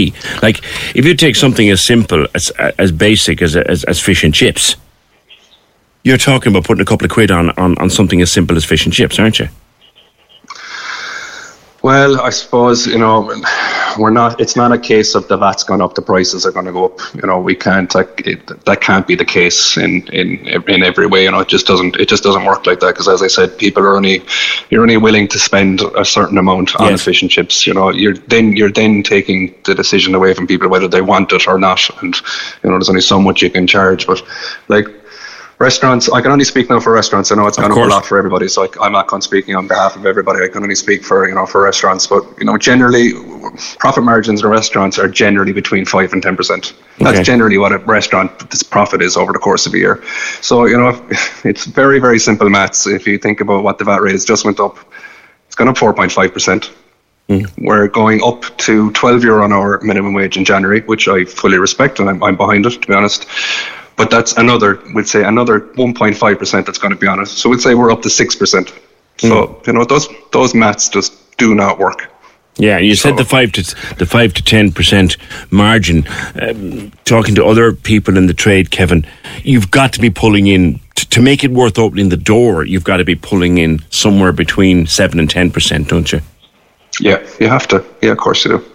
Like 0.43 0.61
if 0.95 1.05
you 1.05 1.15
take 1.15 1.37
something 1.37 1.69
as 1.69 1.81
simple 1.85 2.27
as 2.35 2.49
as 2.77 2.91
basic 2.91 3.41
as 3.41 3.55
as, 3.55 3.85
as 3.85 4.01
fish 4.01 4.25
and 4.25 4.33
chips, 4.33 4.75
you're 6.03 6.17
talking 6.17 6.51
about 6.51 6.65
putting 6.65 6.81
a 6.81 6.85
couple 6.85 7.05
of 7.05 7.11
quid 7.11 7.31
on, 7.31 7.51
on 7.51 7.77
on 7.77 7.89
something 7.89 8.21
as 8.21 8.29
simple 8.29 8.57
as 8.57 8.65
fish 8.65 8.83
and 8.83 8.93
chips, 8.93 9.17
aren't 9.17 9.39
you? 9.39 9.47
Well, 11.81 12.19
I 12.19 12.29
suppose 12.29 12.85
you 12.87 12.97
know 12.97 13.33
we're 13.97 14.09
not. 14.09 14.41
It's 14.41 14.55
not 14.55 14.71
a 14.71 14.77
case 14.77 15.15
of 15.15 15.27
the 15.29 15.37
VAT's 15.37 15.63
gone 15.63 15.81
up, 15.81 15.95
the 15.95 16.01
prices 16.01 16.45
are 16.45 16.51
going 16.51 16.65
to 16.65 16.73
go 16.73 16.85
up. 16.85 16.99
You 17.15 17.25
know, 17.25 17.39
we 17.39 17.55
can't. 17.55 17.93
Like, 17.95 18.21
it, 18.25 18.65
that 18.65 18.81
can't 18.81 19.07
be 19.07 19.15
the 19.15 19.25
case 19.25 19.77
in 19.77 20.05
in 20.07 20.45
in 20.67 20.83
every 20.83 21.07
way. 21.07 21.23
You 21.23 21.31
know, 21.31 21.39
it 21.39 21.47
just 21.47 21.67
doesn't. 21.67 21.95
It 21.95 22.09
just 22.09 22.23
doesn't 22.23 22.43
work 22.43 22.65
like 22.65 22.81
that. 22.81 22.93
Because 22.93 23.07
as 23.07 23.23
I 23.23 23.27
said, 23.27 23.57
people 23.57 23.83
are 23.83 23.95
only 23.95 24.23
you're 24.69 24.81
only 24.81 24.97
willing 24.97 25.27
to 25.29 25.39
spend 25.39 25.81
a 25.81 26.03
certain 26.03 26.37
amount 26.37 26.75
on 26.75 26.91
yes. 26.91 27.03
fish 27.03 27.21
and 27.21 27.31
chips. 27.31 27.65
You 27.65 27.73
know, 27.73 27.89
you're 27.89 28.15
then 28.15 28.57
you're 28.57 28.71
then 28.71 29.01
taking 29.01 29.55
the 29.63 29.73
decision 29.73 30.15
away 30.15 30.33
from 30.33 30.47
people 30.47 30.67
whether 30.67 30.87
they 30.87 31.01
want 31.01 31.31
it 31.31 31.47
or 31.47 31.57
not. 31.57 31.89
And 32.01 32.15
you 32.63 32.69
know, 32.69 32.77
there's 32.77 32.89
only 32.89 33.01
so 33.01 33.21
much 33.21 33.41
you 33.41 33.49
can 33.49 33.67
charge. 33.67 34.05
But 34.05 34.21
like 34.67 34.87
restaurants, 35.59 36.09
I 36.09 36.21
can 36.21 36.31
only 36.31 36.45
speak 36.45 36.69
now 36.69 36.79
for 36.79 36.93
restaurants. 36.93 37.31
I 37.31 37.35
know 37.35 37.45
it's 37.45 37.57
of, 37.57 37.65
of 37.65 37.71
a 37.71 37.85
lot 37.85 38.05
for 38.05 38.17
everybody, 38.17 38.47
so 38.47 38.67
I, 38.81 38.85
am 38.85 38.93
not 38.93 39.07
going 39.07 39.21
speaking 39.21 39.55
on 39.55 39.67
behalf 39.67 39.95
of 39.95 40.05
everybody. 40.05 40.43
I 40.43 40.47
can 40.47 40.63
only 40.63 40.75
speak 40.75 41.03
for 41.03 41.27
you 41.27 41.35
know 41.35 41.45
for 41.45 41.61
restaurants. 41.61 42.07
But 42.07 42.23
you 42.39 42.45
know, 42.45 42.57
generally, 42.57 43.11
profit 43.77 44.03
margins 44.03 44.41
in 44.41 44.49
restaurants 44.49 44.97
are 44.97 45.07
generally 45.07 45.53
between 45.53 45.85
five 45.85 46.13
and 46.13 46.23
ten 46.23 46.35
percent. 46.35 46.73
That's 46.97 47.17
okay. 47.17 47.23
generally 47.23 47.57
what 47.57 47.73
a 47.73 47.77
restaurant's 47.79 48.63
profit 48.63 49.01
is 49.01 49.17
over 49.17 49.33
the 49.33 49.39
course 49.39 49.65
of 49.65 49.73
a 49.73 49.77
year. 49.77 50.03
So 50.41 50.65
you 50.65 50.77
know, 50.77 50.89
it's 51.43 51.65
very 51.65 51.99
very 51.99 52.19
simple 52.19 52.49
maths. 52.49 52.87
If 52.87 53.05
you 53.05 53.17
think 53.17 53.41
about 53.41 53.63
what 53.63 53.77
the 53.77 53.85
VAT 53.85 54.01
rate 54.01 54.13
has 54.13 54.25
just 54.25 54.45
went 54.45 54.59
up, 54.59 54.77
it's 55.45 55.55
gone 55.55 55.67
up 55.67 55.77
four 55.77 55.93
point 55.93 56.11
five 56.11 56.33
percent. 56.33 56.71
Mm. 57.27 57.47
We're 57.59 57.87
going 57.87 58.23
up 58.23 58.41
to 58.57 58.91
12 58.93 59.23
euro 59.23 59.45
an 59.45 59.53
hour 59.53 59.79
minimum 59.83 60.15
wage 60.15 60.35
in 60.35 60.43
January, 60.43 60.81
which 60.81 61.07
I 61.07 61.25
fully 61.25 61.59
respect 61.59 61.99
and 61.99 62.09
I'm, 62.09 62.23
I'm 62.23 62.35
behind 62.35 62.65
it, 62.65 62.81
to 62.81 62.87
be 62.87 62.93
honest. 62.95 63.27
But 63.99 64.09
that's 64.09 64.37
another, 64.37 64.81
we'd 64.95 65.09
say 65.09 65.25
another 65.25 65.59
1.5% 65.59 66.65
that's 66.65 66.77
going 66.77 66.93
to 66.93 66.97
be 66.97 67.05
on 67.05 67.19
it. 67.19 67.25
So 67.25 67.49
we'd 67.49 67.59
say 67.59 67.75
we're 67.75 67.91
up 67.91 68.01
to 68.03 68.07
6%. 68.07 68.69
So, 69.17 69.27
mm. 69.27 69.67
you 69.67 69.73
know, 69.73 69.83
those, 69.83 70.07
those 70.31 70.55
maths 70.55 70.87
just 70.87 71.35
do 71.37 71.53
not 71.53 71.79
work. 71.79 72.09
Yeah, 72.55 72.77
you 72.77 72.95
said 72.95 73.17
the 73.17 73.25
five 73.25 73.51
to 73.53 73.61
the 73.95 74.05
five 74.05 74.33
to 74.33 74.43
ten 74.43 74.73
percent 74.73 75.15
margin. 75.49 76.05
Um, 76.41 76.91
talking 77.05 77.33
to 77.35 77.45
other 77.45 77.71
people 77.71 78.17
in 78.17 78.27
the 78.27 78.33
trade, 78.33 78.69
Kevin, 78.69 79.05
you've 79.43 79.71
got 79.71 79.93
to 79.93 80.01
be 80.01 80.09
pulling 80.09 80.47
in 80.47 80.81
to, 80.95 81.07
to 81.09 81.21
make 81.21 81.45
it 81.45 81.51
worth 81.51 81.79
opening 81.79 82.09
the 82.09 82.17
door. 82.17 82.65
You've 82.65 82.83
got 82.83 82.97
to 82.97 83.05
be 83.05 83.15
pulling 83.15 83.59
in 83.59 83.81
somewhere 83.91 84.33
between 84.33 84.87
seven 84.87 85.19
and 85.19 85.29
ten 85.29 85.51
percent, 85.51 85.87
don't 85.87 86.11
you? 86.11 86.19
Yeah, 86.99 87.25
you 87.39 87.47
have 87.47 87.65
to. 87.69 87.85
Yeah, 88.01 88.11
of 88.11 88.17
course 88.17 88.43
you 88.43 88.57
do. 88.57 88.68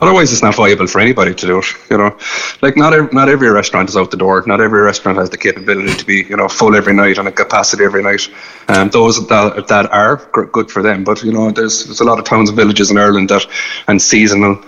Otherwise, 0.00 0.32
it's 0.32 0.42
not 0.42 0.54
viable 0.54 0.86
for 0.86 1.00
anybody 1.00 1.34
to 1.34 1.46
do 1.46 1.58
it. 1.58 1.66
You 1.90 1.98
know, 1.98 2.16
like 2.62 2.76
not 2.76 2.92
every, 2.92 3.12
not 3.12 3.28
every 3.28 3.48
restaurant 3.48 3.88
is 3.88 3.96
out 3.96 4.10
the 4.10 4.16
door. 4.16 4.42
Not 4.46 4.60
every 4.60 4.80
restaurant 4.80 5.18
has 5.18 5.30
the 5.30 5.38
capability 5.38 5.94
to 5.94 6.04
be 6.04 6.24
you 6.28 6.36
know 6.36 6.48
full 6.48 6.76
every 6.76 6.92
night 6.92 7.18
and 7.18 7.28
a 7.28 7.32
capacity 7.32 7.84
every 7.84 8.02
night. 8.02 8.28
Um, 8.68 8.90
those 8.90 9.26
that 9.28 9.66
that 9.68 9.92
are 9.92 10.16
good 10.52 10.70
for 10.70 10.82
them, 10.82 11.04
but 11.04 11.22
you 11.22 11.32
know, 11.32 11.50
there's 11.50 11.84
there's 11.84 12.00
a 12.00 12.04
lot 12.04 12.18
of 12.18 12.24
towns 12.24 12.50
and 12.50 12.56
villages 12.56 12.90
in 12.90 12.98
Ireland 12.98 13.30
that 13.30 13.46
and 13.88 14.00
seasonal. 14.00 14.62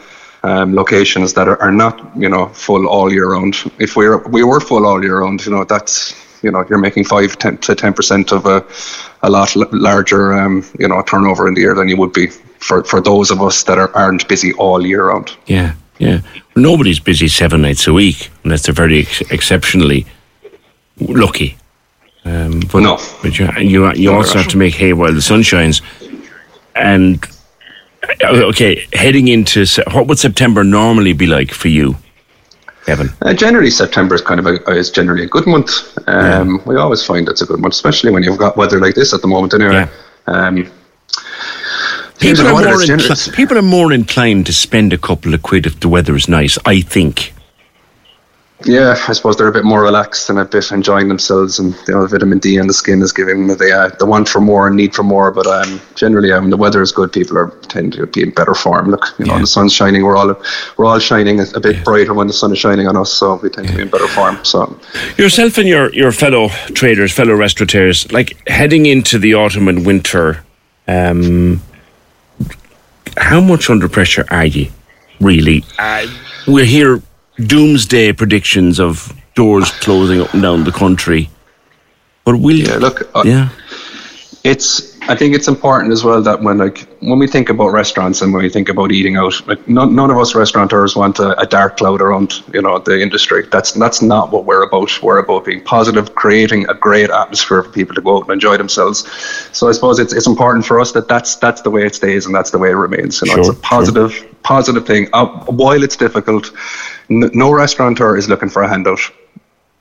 Um, 0.45 0.73
locations 0.73 1.35
that 1.35 1.49
are, 1.49 1.61
are 1.61 1.73
not, 1.73 2.17
you 2.17 2.29
know, 2.29 2.47
full 2.51 2.87
all 2.87 3.13
year 3.13 3.33
round. 3.33 3.57
If 3.81 3.97
we 3.97 4.09
were 4.09 4.19
we 4.29 4.45
were 4.45 4.61
full 4.61 4.87
all 4.87 5.03
year 5.03 5.19
round, 5.19 5.45
you 5.45 5.51
know, 5.51 5.65
that's 5.65 6.15
you 6.43 6.51
know 6.51 6.65
you're 6.69 6.79
making 6.79 7.05
five 7.05 7.39
10 7.39 7.59
to 7.59 7.75
ten 7.75 7.93
percent 7.93 8.33
of 8.33 8.47
a 8.47 8.65
a 9.23 9.31
lot 9.31 9.55
larger 9.73 10.33
um, 10.33 10.65
you 10.79 10.89
know 10.89 11.03
turnover 11.03 11.49
in 11.49 11.55
the 11.55 11.61
year 11.61 11.75
than 11.75 11.89
you 11.89 11.97
would 11.97 12.13
be 12.13 12.29
for 12.59 12.85
for 12.85 13.01
those 13.01 13.31
of 13.31 13.43
us 13.43 13.63
that 13.65 13.79
are, 13.79 13.95
aren't 13.97 14.29
busy 14.29 14.53
all 14.55 14.85
year 14.85 15.07
round. 15.07 15.37
Yeah, 15.47 15.75
yeah. 15.99 16.21
Nobody's 16.57 17.01
busy 17.01 17.29
seven 17.29 17.63
nights 17.63 17.87
a 17.87 17.93
week 17.93 18.31
unless 18.45 18.65
they're 18.65 18.75
very 18.75 19.01
ex- 19.01 19.21
exceptionally 19.31 20.07
lucky. 21.01 21.57
Um, 22.25 22.61
but, 22.73 22.81
no, 22.81 22.99
but 23.23 23.39
you 23.39 23.49
you, 23.59 23.93
you 23.95 24.13
also 24.13 24.39
have 24.39 24.49
to 24.49 24.57
make 24.57 24.75
hay 24.75 24.93
while 24.93 25.13
the 25.13 25.23
sun 25.23 25.43
shines. 25.43 25.83
And 26.75 27.25
uh, 28.25 28.49
okay, 28.51 28.87
heading 28.93 29.29
into 29.29 29.67
what 29.93 30.07
would 30.09 30.19
September 30.19 30.65
normally 30.65 31.13
be 31.13 31.27
like 31.27 31.53
for 31.53 31.69
you, 31.69 31.97
Kevin? 32.89 33.11
Uh, 33.21 33.35
generally, 33.35 33.69
September 33.69 34.15
is 34.15 34.23
kind 34.23 34.41
of 34.41 34.47
a, 34.47 34.55
is 34.71 34.91
generally 34.91 35.25
a 35.25 35.29
good 35.29 35.47
month. 35.47 35.71
Um, 36.09 36.63
We 36.65 36.77
always 36.77 37.05
find 37.05 37.29
it's 37.29 37.43
a 37.43 37.47
good 37.47 37.61
month, 37.61 37.75
especially 37.75 38.11
when 38.11 38.23
you've 38.23 38.39
got 38.39 38.57
weather 38.57 38.81
like 38.81 38.95
this 38.95 39.13
at 39.13 39.21
the 39.21 39.29
moment. 39.29 39.53
Anyway, 39.53 39.87
um, 40.27 40.71
People 42.19 42.47
are, 42.49 42.53
more 42.53 42.81
incli- 42.81 43.35
people 43.35 43.59
are 43.59 43.63
more 43.63 43.93
inclined 43.93 44.47
to 44.47 44.53
spend 44.53 44.93
a 44.95 44.99
couple 44.99 45.35
of 45.35 45.43
quid 45.43 45.67
if 45.67 45.79
the 45.81 45.89
weather 45.89 46.17
is 46.17 46.29
nice. 46.29 46.57
I 46.65 46.81
think. 46.81 47.35
Yeah, 48.65 48.97
I 49.07 49.13
suppose 49.13 49.37
they're 49.37 49.47
a 49.47 49.53
bit 49.53 49.65
more 49.65 49.83
relaxed 49.83 50.29
and 50.31 50.39
a 50.39 50.45
bit 50.45 50.73
enjoying 50.73 51.07
themselves, 51.07 51.61
and 51.61 51.75
you 51.87 51.95
know, 51.95 52.03
the 52.03 52.09
vitamin 52.09 52.41
D 52.41 52.57
in 52.57 52.67
the 52.67 52.75
skin 52.75 53.01
is 53.03 53.13
giving 53.13 53.47
them 53.47 53.57
the 53.57 53.71
uh, 53.71 53.89
the 53.99 54.07
want 54.07 54.29
for 54.29 54.41
more 54.41 54.67
and 54.67 54.77
need 54.77 54.95
for 54.97 55.05
more. 55.05 55.31
But 55.31 55.47
um, 55.47 55.81
generally, 55.95 56.33
um, 56.33 56.51
the 56.51 56.57
weather 56.57 56.83
is 56.83 56.91
good. 56.91 57.13
People 57.13 57.39
are 57.39 57.51
tend 57.69 57.93
to 57.93 58.07
be 58.07 58.23
in 58.23 58.31
better 58.31 58.55
form. 58.55 58.91
Look, 58.91 59.15
you 59.19 59.27
know, 59.27 59.39
the 59.39 59.47
sun's 59.47 59.73
shining. 59.73 60.03
We're 60.03 60.17
all 60.17 60.35
we're 60.77 60.87
all 60.87 60.99
shining 60.99 61.39
a, 61.39 61.45
a 61.55 61.61
bit 61.61 61.85
brighter 61.85 62.15
when 62.15 62.27
the 62.27 62.33
sun 62.33 62.51
is 62.51 62.59
shining 62.59 62.89
on 62.89 62.97
us, 62.97 63.13
so 63.13 63.37
we 63.37 63.49
tend 63.49 63.69
to 63.69 63.77
be 63.77 63.83
in 63.83 63.91
better 63.91 64.09
form. 64.09 64.45
So 64.45 64.77
Yourself 65.17 65.59
and 65.59 65.69
your, 65.69 65.93
your 65.95 66.13
fellow 66.13 66.49
traders, 66.75 67.13
fellow 67.13 67.35
restaurateurs, 67.35 68.11
like 68.13 68.49
heading 68.49 68.87
into 68.87 69.19
the 69.19 69.35
autumn 69.35 69.69
and 69.69 69.87
winter, 69.87 70.45
um, 70.87 71.63
how 73.17 73.41
much 73.41 73.71
under 73.71 73.89
pressure 73.89 74.25
are 74.31 74.47
you, 74.47 74.71
really? 75.21 75.65
Uh, 75.79 76.07
we're 76.47 76.65
here 76.65 77.03
doomsday 77.47 78.13
predictions 78.13 78.81
of 78.81 79.13
doors 79.35 79.71
closing 79.71 80.21
up 80.21 80.33
and 80.35 80.43
down 80.43 80.65
the 80.65 80.73
country. 80.73 81.31
But 82.25 82.37
will 82.37 82.57
yeah, 82.57 82.77
look, 82.77 83.09
uh, 83.15 83.23
yeah, 83.25 83.49
it's 84.45 84.98
I 85.09 85.17
think 85.17 85.35
it's 85.35 85.49
important 85.49 85.91
as 85.93 86.05
well 86.05 86.21
that 86.23 86.43
when 86.43 86.59
like 86.59 86.87
when 87.01 87.19
we 87.19 87.27
think 87.27 87.49
about 87.49 87.69
restaurants 87.69 88.21
and 88.21 88.33
when 88.33 88.43
we 88.43 88.51
think 88.51 88.69
about 88.69 88.93
eating 88.93 89.17
out, 89.17 89.35
like 89.49 89.67
none, 89.67 89.95
none 89.95 90.11
of 90.11 90.19
us 90.19 90.35
restaurateurs 90.35 90.95
want 90.95 91.19
a, 91.19 91.39
a 91.41 91.47
dark 91.47 91.79
cloud 91.79 92.03
around 92.03 92.43
you 92.53 92.61
know 92.61 92.79
the 92.79 93.01
industry. 93.01 93.47
That's 93.51 93.73
that's 93.73 94.03
not 94.03 94.33
what 94.33 94.45
we're 94.45 94.63
about. 94.65 94.91
We're 95.03 95.19
about 95.19 95.47
being 95.47 95.63
positive, 95.63 96.15
creating 96.15 96.69
a 96.69 96.75
great 96.75 97.09
atmosphere 97.11 97.63
for 97.63 97.71
people 97.71 97.95
to 97.95 98.03
go 98.03 98.19
out 98.19 98.23
and 98.25 98.33
enjoy 98.33 98.59
themselves. 98.59 99.09
So 99.53 99.69
I 99.69 99.73
suppose 99.73 99.99
it's 99.99 100.13
it's 100.13 100.27
important 100.27 100.67
for 100.67 100.79
us 100.79 100.93
that 100.93 101.09
that's 101.09 101.37
that's 101.37 101.63
the 101.63 101.71
way 101.71 101.87
it 101.87 101.95
stays 101.95 102.27
and 102.27 102.35
that's 102.35 102.51
the 102.51 102.59
way 102.59 102.69
it 102.71 102.75
remains. 102.77 103.23
You 103.23 103.29
know, 103.29 103.37
it's 103.37 103.49
Sure, 103.49 103.55
a 103.55 103.55
positive 103.55 104.13
positive 104.43 104.87
thing. 104.87 105.09
Uh, 105.15 105.27
while 105.47 105.83
it's 105.83 105.97
difficult, 105.97 106.53
n- 107.11 107.31
no 107.33 107.51
restaurateur 107.51 108.17
is 108.17 108.29
looking 108.29 108.51
for 108.51 108.63
a 108.63 108.69
handout. 108.69 109.01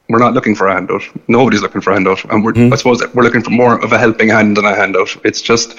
We're 0.10 0.20
not 0.20 0.34
looking 0.34 0.56
for 0.56 0.68
a 0.68 0.74
handout. 0.74 1.02
Nobody's 1.28 1.62
looking 1.62 1.82
for 1.82 1.92
a 1.92 1.94
handout, 1.96 2.24
and 2.32 2.44
we're, 2.44 2.54
hmm. 2.54 2.72
I 2.72 2.78
suppose 2.78 3.02
we're 3.14 3.24
looking 3.24 3.42
for 3.42 3.50
more 3.50 3.84
of 3.84 3.92
a 3.92 3.98
helping 3.98 4.30
hand 4.30 4.56
than 4.56 4.64
a 4.64 4.74
handout. 4.74 5.16
It's 5.26 5.42
just 5.42 5.78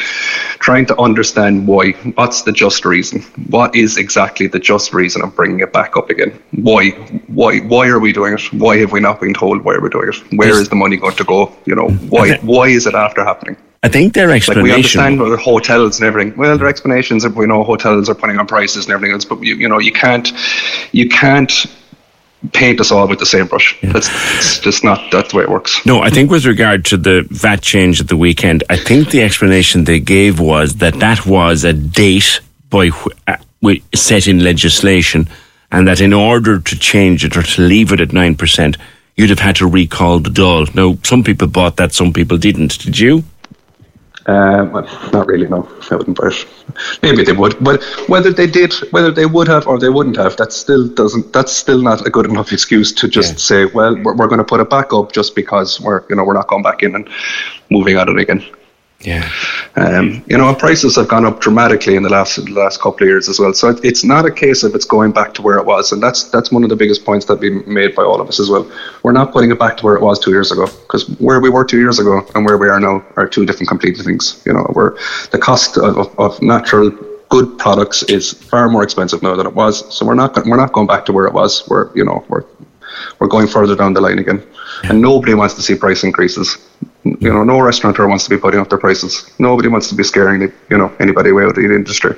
trying 0.60 0.84
to 0.86 1.00
understand 1.00 1.66
why. 1.66 1.92
What's 2.14 2.42
the 2.42 2.52
just 2.52 2.84
reason? 2.84 3.22
What 3.48 3.74
is 3.74 3.96
exactly 3.96 4.46
the 4.46 4.58
just 4.58 4.92
reason 4.92 5.22
of 5.22 5.34
bringing 5.34 5.60
it 5.60 5.72
back 5.72 5.96
up 5.96 6.10
again? 6.10 6.38
Why? 6.52 6.90
Why? 7.28 7.60
Why 7.60 7.88
are 7.88 7.98
we 7.98 8.12
doing 8.12 8.34
it? 8.34 8.52
Why 8.52 8.78
have 8.78 8.92
we 8.92 9.00
not 9.00 9.20
been 9.20 9.34
told 9.34 9.64
why 9.64 9.74
we're 9.74 9.84
we 9.84 9.88
doing 9.90 10.08
it? 10.08 10.36
Where 10.36 10.60
is 10.60 10.68
the 10.68 10.76
money 10.76 10.96
going 10.98 11.16
to 11.16 11.24
go? 11.24 11.56
You 11.64 11.74
know, 11.74 11.88
hmm. 11.88 12.08
why? 12.08 12.36
Why 12.38 12.68
is 12.68 12.86
it 12.86 12.94
after 12.94 13.24
happening? 13.24 13.56
I 13.82 13.88
think 13.88 14.14
their 14.14 14.28
Like 14.28 14.44
we 14.48 14.72
understand 14.72 15.20
with 15.20 15.38
hotels 15.38 16.00
and 16.00 16.06
everything. 16.06 16.36
Well, 16.36 16.58
their 16.58 16.66
explanations 16.66 17.24
are 17.24 17.30
we 17.30 17.46
know 17.46 17.62
hotels 17.62 18.08
are 18.08 18.14
putting 18.14 18.38
on 18.38 18.46
prices 18.46 18.86
and 18.86 18.92
everything 18.92 19.14
else, 19.14 19.24
but 19.24 19.40
you, 19.42 19.54
you 19.54 19.68
know 19.68 19.78
you 19.78 19.92
can't 19.92 20.32
you 20.92 21.08
can't 21.08 21.66
paint 22.52 22.80
us 22.80 22.90
all 22.92 23.08
with 23.08 23.18
the 23.18 23.26
same 23.26 23.46
brush. 23.46 23.76
That's 23.82 24.08
it's 24.36 24.58
just 24.60 24.84
not 24.84 25.10
that's 25.10 25.32
the 25.32 25.38
way 25.38 25.44
it 25.44 25.50
works. 25.50 25.84
No, 25.84 26.00
I 26.00 26.10
think 26.10 26.30
with 26.30 26.46
regard 26.46 26.84
to 26.86 26.96
the 26.96 27.26
VAT 27.30 27.62
change 27.62 28.00
at 28.00 28.08
the 28.08 28.16
weekend, 28.16 28.64
I 28.70 28.76
think 28.76 29.10
the 29.10 29.22
explanation 29.22 29.84
they 29.84 30.00
gave 30.00 30.38
was 30.38 30.76
that 30.76 30.94
that 31.00 31.26
was 31.26 31.64
a 31.64 31.72
date 31.72 32.40
by 32.70 32.90
uh, 33.26 33.36
set 33.94 34.26
in 34.28 34.44
legislation, 34.44 35.28
and 35.72 35.88
that 35.88 36.00
in 36.00 36.12
order 36.12 36.60
to 36.60 36.78
change 36.78 37.24
it 37.24 37.36
or 37.36 37.42
to 37.42 37.62
leave 37.62 37.92
it 37.92 38.00
at 38.00 38.12
nine 38.12 38.36
percent, 38.36 38.76
you'd 39.16 39.30
have 39.30 39.40
had 39.40 39.56
to 39.56 39.66
recall 39.66 40.20
the 40.20 40.30
Dáil. 40.30 40.72
Now, 40.74 40.96
some 41.02 41.24
people 41.24 41.48
bought 41.48 41.76
that, 41.76 41.92
some 41.92 42.12
people 42.12 42.38
didn't. 42.38 42.78
Did 42.78 42.98
you? 42.98 43.24
Um, 44.28 44.72
well, 44.72 45.10
not 45.10 45.26
really. 45.26 45.48
No, 45.48 45.66
I 45.90 45.96
wouldn't 45.96 46.18
buy 46.20 46.28
it. 46.28 46.46
Maybe 47.02 47.24
they 47.24 47.32
would, 47.32 47.56
but 47.64 47.82
whether 48.08 48.30
they 48.30 48.46
did, 48.46 48.74
whether 48.90 49.10
they 49.10 49.24
would 49.24 49.48
have 49.48 49.66
or 49.66 49.78
they 49.78 49.88
wouldn't 49.88 50.18
have, 50.18 50.36
that 50.36 50.52
still 50.52 50.86
doesn't. 50.86 51.32
That's 51.32 51.50
still 51.50 51.80
not 51.80 52.06
a 52.06 52.10
good 52.10 52.26
enough 52.26 52.52
excuse 52.52 52.92
to 52.92 53.08
just 53.08 53.38
say, 53.38 53.64
well, 53.64 53.96
we're, 53.96 54.14
we're 54.14 54.28
going 54.28 54.38
to 54.38 54.44
put 54.44 54.60
it 54.60 54.68
back 54.68 54.92
up 54.92 55.12
just 55.12 55.34
because 55.34 55.80
we're 55.80 56.04
you 56.10 56.16
know 56.16 56.24
we're 56.24 56.34
not 56.34 56.46
going 56.46 56.62
back 56.62 56.82
in 56.82 56.94
and 56.94 57.08
moving 57.70 57.96
at 57.96 58.08
it 58.08 58.18
again. 58.18 58.44
Yeah. 59.00 59.30
Um, 59.76 60.24
you 60.26 60.36
know, 60.36 60.52
prices 60.56 60.96
have 60.96 61.06
gone 61.06 61.24
up 61.24 61.40
dramatically 61.40 61.94
in 61.94 62.02
the 62.02 62.08
last 62.08 62.34
the 62.34 62.50
last 62.50 62.80
couple 62.80 63.04
of 63.04 63.08
years 63.08 63.28
as 63.28 63.38
well. 63.38 63.54
So 63.54 63.68
it, 63.68 63.84
it's 63.84 64.02
not 64.02 64.26
a 64.26 64.30
case 64.30 64.64
of 64.64 64.74
it's 64.74 64.84
going 64.84 65.12
back 65.12 65.34
to 65.34 65.42
where 65.42 65.56
it 65.58 65.64
was, 65.64 65.92
and 65.92 66.02
that's 66.02 66.24
that's 66.30 66.50
one 66.50 66.64
of 66.64 66.68
the 66.68 66.74
biggest 66.74 67.04
points 67.04 67.26
that 67.26 67.40
be 67.40 67.50
made 67.64 67.94
by 67.94 68.02
all 68.02 68.20
of 68.20 68.28
us 68.28 68.40
as 68.40 68.50
well. 68.50 68.68
We're 69.04 69.12
not 69.12 69.32
putting 69.32 69.52
it 69.52 69.58
back 69.58 69.76
to 69.76 69.84
where 69.84 69.94
it 69.94 70.02
was 70.02 70.18
two 70.18 70.32
years 70.32 70.50
ago, 70.50 70.66
because 70.66 71.08
where 71.20 71.40
we 71.40 71.48
were 71.48 71.64
two 71.64 71.78
years 71.78 72.00
ago 72.00 72.26
and 72.34 72.44
where 72.44 72.58
we 72.58 72.68
are 72.68 72.80
now 72.80 73.04
are 73.14 73.28
two 73.28 73.46
different 73.46 73.68
completely 73.68 74.02
things. 74.02 74.42
You 74.44 74.54
know, 74.54 74.64
where 74.72 74.96
the 75.30 75.38
cost 75.38 75.78
of, 75.78 76.18
of 76.18 76.42
natural 76.42 76.90
good 77.28 77.56
products 77.56 78.02
is 78.04 78.32
far 78.32 78.68
more 78.68 78.82
expensive 78.82 79.22
now 79.22 79.36
than 79.36 79.46
it 79.46 79.54
was. 79.54 79.94
So 79.94 80.06
we're 80.06 80.14
not 80.14 80.34
we're 80.44 80.56
not 80.56 80.72
going 80.72 80.88
back 80.88 81.04
to 81.06 81.12
where 81.12 81.26
it 81.26 81.34
was. 81.34 81.68
We're 81.68 81.94
you 81.94 82.04
know 82.04 82.24
we're 82.28 82.44
we're 83.18 83.28
going 83.28 83.46
further 83.46 83.76
down 83.76 83.92
the 83.92 84.00
line 84.00 84.18
again, 84.18 84.42
and 84.84 85.00
nobody 85.00 85.34
wants 85.34 85.54
to 85.54 85.62
see 85.62 85.74
price 85.74 86.04
increases. 86.04 86.58
You 87.04 87.32
know, 87.32 87.44
no 87.44 87.60
restaurateur 87.60 88.06
wants 88.06 88.24
to 88.24 88.30
be 88.30 88.36
putting 88.36 88.60
up 88.60 88.68
their 88.68 88.78
prices. 88.78 89.30
Nobody 89.38 89.68
wants 89.68 89.88
to 89.88 89.94
be 89.94 90.02
scaring 90.02 90.40
the, 90.40 90.52
you 90.70 90.78
know 90.78 90.94
anybody 91.00 91.30
away 91.30 91.46
with 91.46 91.56
the 91.56 91.62
industry. 91.62 92.16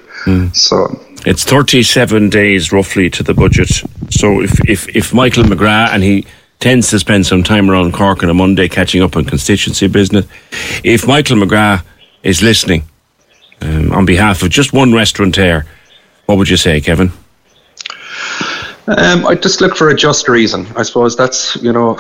So 0.53 1.01
It's 1.27 1.45
37 1.45 2.31
days 2.31 2.73
roughly 2.73 3.11
to 3.11 3.23
the 3.23 3.35
budget. 3.35 3.69
So 4.11 4.41
if, 4.41 4.59
if, 4.69 4.89
if 4.97 5.15
Michael 5.15 5.45
McGrath, 5.45 5.91
and 5.91 6.03
he 6.03 6.27
tends 6.59 6.91
to 6.91 6.99
spend 6.99 7.27
some 7.27 7.43
time 7.43 7.71
around 7.71 7.93
Cork 7.93 8.23
on 8.23 8.31
a 8.31 8.35
Monday 8.35 8.69
catching 8.69 9.03
up 9.03 9.17
on 9.17 9.25
constituency 9.25 9.87
business, 9.87 10.27
if 10.85 11.07
Michael 11.07 11.37
McGrath 11.37 11.85
is 12.23 12.43
listening 12.43 12.85
um, 13.63 13.93
on 13.93 14.05
behalf 14.07 14.43
of 14.43 14.51
just 14.51 14.73
one 14.73 14.93
restaurateur, 14.93 15.65
what 16.27 16.39
would 16.39 16.49
you 16.49 16.57
say, 16.57 16.81
Kevin? 16.81 17.13
Um, 18.97 19.25
I 19.25 19.37
just 19.37 19.61
look 19.61 19.77
for 19.77 19.89
a 19.91 19.95
just 19.95 20.29
reason. 20.29 20.67
I 20.75 20.83
suppose 20.83 21.17
that's 21.17 21.55
you 21.63 21.73
know, 21.73 21.97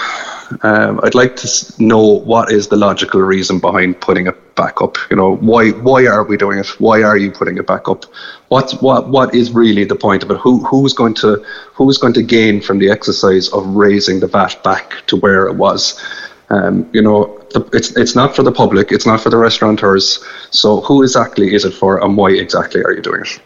um, 0.62 0.98
I'd 1.04 1.14
like 1.14 1.36
to 1.36 1.48
know 1.78 2.00
what 2.00 2.50
is 2.50 2.66
the 2.66 2.76
logical 2.76 3.20
reason 3.20 3.60
behind 3.60 4.00
putting 4.00 4.26
it 4.26 4.56
back 4.56 4.82
up. 4.82 4.96
You 5.08 5.16
know, 5.16 5.36
why 5.36 5.70
why 5.70 6.06
are 6.06 6.24
we 6.24 6.36
doing 6.36 6.58
it? 6.58 6.66
Why 6.80 7.04
are 7.04 7.16
you 7.16 7.30
putting 7.30 7.58
it 7.58 7.66
back 7.66 7.88
up? 7.88 8.06
What's 8.48 8.74
what 8.82 9.08
what 9.08 9.32
is 9.32 9.52
really 9.52 9.84
the 9.84 9.94
point 9.94 10.24
of 10.24 10.32
it? 10.32 10.38
Who 10.38 10.64
who's 10.64 10.92
going 10.92 11.14
to 11.14 11.44
who's 11.74 11.96
going 11.96 12.14
to 12.14 12.22
gain 12.22 12.60
from 12.60 12.80
the 12.80 12.90
exercise 12.90 13.48
of 13.50 13.64
raising 13.68 14.18
the 14.18 14.26
VAT 14.26 14.60
back 14.64 14.94
to 15.06 15.16
where 15.16 15.46
it 15.46 15.54
was? 15.54 16.02
Um, 16.48 16.90
you 16.92 17.02
know, 17.02 17.38
the, 17.52 17.60
it's 17.72 17.96
it's 17.96 18.16
not 18.16 18.34
for 18.34 18.42
the 18.42 18.50
public. 18.50 18.90
It's 18.90 19.06
not 19.06 19.20
for 19.20 19.30
the 19.30 19.36
restaurateurs. 19.36 20.24
So 20.50 20.80
who 20.80 21.04
exactly 21.04 21.54
is 21.54 21.64
it 21.64 21.72
for, 21.72 22.02
and 22.02 22.16
why 22.16 22.32
exactly 22.32 22.82
are 22.82 22.92
you 22.92 23.00
doing 23.00 23.20
it? 23.20 23.40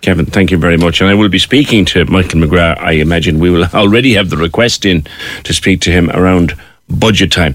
Kevin, 0.00 0.26
thank 0.26 0.50
you 0.50 0.58
very 0.58 0.76
much. 0.76 1.00
And 1.00 1.10
I 1.10 1.14
will 1.14 1.28
be 1.28 1.38
speaking 1.38 1.84
to 1.86 2.04
Michael 2.04 2.40
McGrath. 2.40 2.78
I 2.78 2.92
imagine 2.92 3.38
we 3.38 3.50
will 3.50 3.64
already 3.74 4.14
have 4.14 4.30
the 4.30 4.36
request 4.36 4.84
in 4.84 5.06
to 5.44 5.52
speak 5.52 5.80
to 5.82 5.90
him 5.90 6.10
around 6.10 6.54
budget 6.88 7.32
time. 7.32 7.54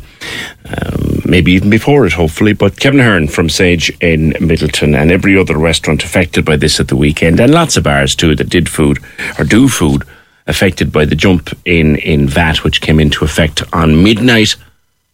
Um, 0.65 1.21
maybe 1.25 1.53
even 1.53 1.69
before 1.69 2.06
it, 2.06 2.13
hopefully. 2.13 2.53
But 2.53 2.79
Kevin 2.79 2.99
Aherne 2.99 3.32
from 3.32 3.49
Sage 3.49 3.89
in 4.01 4.32
Midleton 4.34 4.95
and 4.95 5.12
every 5.12 5.38
other 5.38 5.58
restaurant 5.58 6.03
affected 6.03 6.45
by 6.45 6.58
this 6.58 6.79
at 6.79 6.88
the 6.88 6.95
weekend, 6.95 7.39
and 7.39 7.51
lots 7.51 7.77
of 7.77 7.84
bars 7.84 8.15
too 8.15 8.36
that 8.36 8.49
did 8.49 8.69
food 8.69 8.99
or 9.39 9.45
do 9.45 9.67
food 9.67 10.03
affected 10.45 10.91
by 10.91 11.06
the 11.06 11.15
jump 11.15 11.49
in, 11.65 11.95
in 11.97 12.27
VAT, 12.27 12.63
which 12.63 12.82
came 12.82 12.99
into 12.99 13.23
effect 13.23 13.63
on 13.73 14.03
midnight 14.03 14.56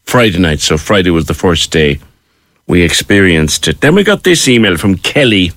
Friday 0.04 0.40
night. 0.40 0.60
So 0.60 0.78
Friday 0.78 1.12
was 1.12 1.26
the 1.26 1.34
first 1.34 1.72
day 1.72 2.00
we 2.68 2.82
experienced 2.82 3.68
it. 3.68 3.82
Then 3.82 3.96
we 3.96 4.04
got 4.04 4.24
this 4.24 4.48
email 4.48 4.78
from 4.78 4.98
Kelly 4.98 5.52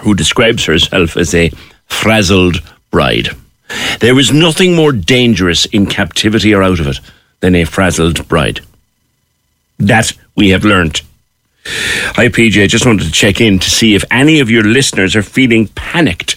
who 0.00 0.14
describes 0.14 0.64
herself 0.64 1.16
as 1.16 1.34
a 1.34 1.50
frazzled 1.86 2.62
bride. 2.90 3.28
There 4.00 4.18
is 4.18 4.32
nothing 4.32 4.74
more 4.74 4.92
dangerous 4.92 5.64
in 5.66 5.86
captivity 5.86 6.54
or 6.54 6.62
out 6.62 6.80
of 6.80 6.86
it 6.86 7.00
than 7.40 7.54
a 7.54 7.64
frazzled 7.64 8.26
bride. 8.28 8.60
That 9.78 10.12
we 10.36 10.50
have 10.50 10.64
learnt. 10.64 11.02
Hi, 11.64 12.28
PJ. 12.28 12.68
Just 12.68 12.86
wanted 12.86 13.04
to 13.04 13.12
check 13.12 13.40
in 13.40 13.58
to 13.58 13.70
see 13.70 13.94
if 13.94 14.04
any 14.10 14.40
of 14.40 14.50
your 14.50 14.62
listeners 14.62 15.16
are 15.16 15.22
feeling 15.22 15.68
panicked, 15.68 16.36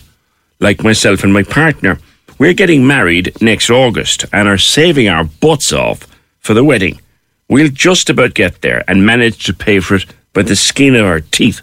like 0.59 0.83
myself 0.83 1.23
and 1.23 1.31
my 1.31 1.43
partner. 1.43 1.99
We're 2.39 2.53
getting 2.53 2.87
married 2.87 3.39
next 3.41 3.69
August 3.69 4.25
and 4.33 4.47
are 4.47 4.57
saving 4.57 5.07
our 5.07 5.25
butts 5.25 5.71
off 5.71 6.07
for 6.39 6.53
the 6.53 6.63
wedding. 6.63 6.99
We'll 7.47 7.69
just 7.69 8.09
about 8.09 8.33
get 8.33 8.61
there 8.61 8.83
and 8.87 9.05
manage 9.05 9.43
to 9.45 9.53
pay 9.53 9.79
for 9.81 9.95
it 9.95 10.05
by 10.33 10.43
the 10.43 10.55
skin 10.55 10.95
of 10.95 11.05
our 11.05 11.19
teeth. 11.19 11.61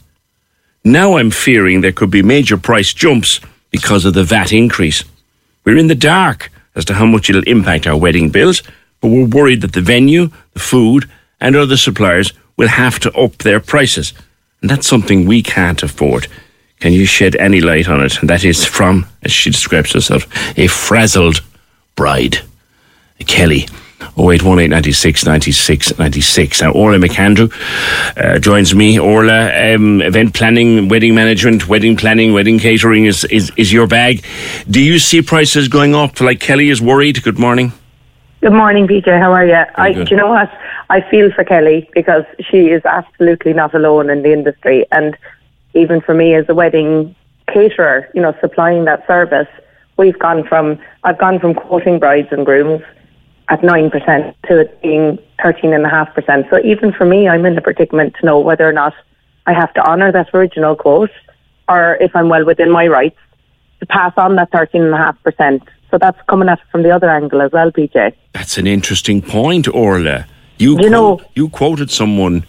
Now 0.87 1.16
I'm 1.16 1.33
fearing 1.33 1.81
there 1.81 1.90
could 1.90 2.12
be 2.12 2.22
major 2.22 2.57
price 2.57 2.92
jumps 2.94 3.40
because 3.72 4.05
of 4.05 4.14
the 4.14 4.22
VAT 4.22 4.53
increase. 4.53 5.03
We're 5.64 5.79
in 5.79 5.88
the 5.88 5.96
dark 5.96 6.49
as 6.77 6.85
to 6.85 6.94
how 6.94 7.07
much 7.07 7.29
it'll 7.29 7.42
impact 7.42 7.88
our 7.88 7.96
wedding 7.96 8.31
bills, 8.31 8.62
but 9.01 9.09
we're 9.09 9.27
worried 9.27 9.62
that 9.62 9.72
the 9.72 9.81
venue, 9.81 10.31
the 10.53 10.61
food, 10.61 11.11
and 11.40 11.57
other 11.57 11.77
suppliers 11.77 12.33
will 12.57 12.68
have 12.68 13.01
to 13.01 13.12
up 13.18 13.38
their 13.38 13.59
prices. 13.59 14.12
And 14.61 14.70
that's 14.70 14.87
something 14.87 15.27
we 15.27 15.42
can't 15.42 15.83
afford. 15.83 16.29
Can 16.79 16.92
you 16.92 17.05
shed 17.05 17.35
any 17.35 17.61
light 17.61 17.88
on 17.88 18.01
it? 18.01 18.20
And 18.20 18.31
that 18.31 18.44
is 18.44 18.64
from, 18.64 19.09
as 19.25 19.33
she 19.33 19.51
describes 19.51 19.92
herself, 19.92 20.29
a 20.57 20.68
frazzled 20.68 21.40
bride. 21.96 22.38
Kelly. 23.27 23.66
0818 24.01 24.71
96 24.71 25.25
96 25.25 25.99
96. 25.99 26.63
Now, 26.63 26.73
Orla 26.73 26.99
McAndrew 26.99 27.53
uh, 28.17 28.39
joins 28.39 28.75
me. 28.75 28.99
Orla, 28.99 29.75
um, 29.75 30.03
event 30.03 30.35
planning, 30.35 30.89
wedding 30.89 31.15
management, 31.15 31.69
wedding 31.69 31.97
planning, 31.97 32.33
wedding 32.33 32.59
catering 32.59 33.07
is, 33.07 33.25
is, 33.25 33.51
is 33.57 33.73
your 33.73 33.87
bag. 33.87 34.25
Do 34.69 34.81
you 34.83 34.99
see 34.99 35.23
prices 35.23 35.69
going 35.69 35.95
up 35.95 36.21
like 36.21 36.41
Kelly 36.41 36.69
is 36.69 36.81
worried? 36.83 37.23
Good 37.23 37.39
morning. 37.39 37.73
Good 38.43 38.53
morning, 38.53 38.87
PJ. 38.87 39.07
How 39.19 39.33
are 39.33 39.47
you? 39.47 39.65
I, 39.77 39.93
do 39.93 40.05
you 40.11 40.17
know 40.17 40.29
what? 40.29 40.51
I 40.91 41.01
feel 41.11 41.33
for 41.33 41.43
Kelly 41.43 41.89
because 41.95 42.25
she 42.51 42.69
is 42.69 42.85
absolutely 42.85 43.55
not 43.55 43.75
alone 43.75 44.11
in 44.11 44.23
the 44.23 44.33
industry. 44.33 44.87
And 44.93 45.17
even 45.75 46.03
for 46.03 46.15
me 46.15 46.35
as 46.35 46.47
a 46.49 46.55
wedding 46.55 47.17
caterer, 47.49 48.09
you 48.15 48.21
know, 48.21 48.35
supplying 48.41 48.85
that 48.85 49.07
service, 49.07 49.49
we've 49.97 50.19
gone 50.19 50.47
from, 50.47 50.79
I've 51.03 51.19
gone 51.19 51.41
from 51.41 51.55
quoting 51.55 51.99
brides 51.99 52.29
and 52.31 52.45
grooms 52.45 52.83
at 53.49 53.61
9% 53.61 54.35
to 54.49 54.61
it 54.61 54.83
being 54.83 55.19
13.5%. 55.45 56.51
So 56.51 56.59
even 56.65 56.93
for 56.93 57.05
me, 57.05 57.29
I'm 57.29 57.47
in 57.47 57.55
the 57.55 57.61
predicament 57.61 58.15
to 58.21 58.27
know 58.27 58.41
whether 58.41 58.69
or 58.69 58.73
not 58.73 58.95
I 59.47 59.53
have 59.53 59.73
to 59.75 59.81
honour 59.81 60.11
that 60.13 60.35
original 60.35 60.75
quote 60.75 61.11
or 61.69 61.97
if 62.01 62.15
I'm 62.15 62.29
well 62.29 62.45
within 62.45 62.71
my 62.71 62.87
rights 62.87 63.19
to 63.81 63.87
pass 63.87 64.13
on 64.17 64.37
that 64.37 64.51
13.5%. 64.51 65.63
So 65.91 65.99
that's 65.99 66.21
coming 66.29 66.49
at 66.49 66.59
it 66.59 66.65
from 66.73 66.83
the 66.83 66.91
other 66.91 67.09
angle 67.09 67.41
as 67.43 67.53
well, 67.53 67.71
PJ. 67.71 68.15
That's 68.33 68.59
an 68.59 68.67
interesting 68.67 69.23
point, 69.23 69.69
Orla. 69.69 70.27
You, 70.59 70.81
you 70.81 70.91
know, 70.91 71.21
you 71.35 71.49
quoted 71.49 71.91
someone 71.91 72.45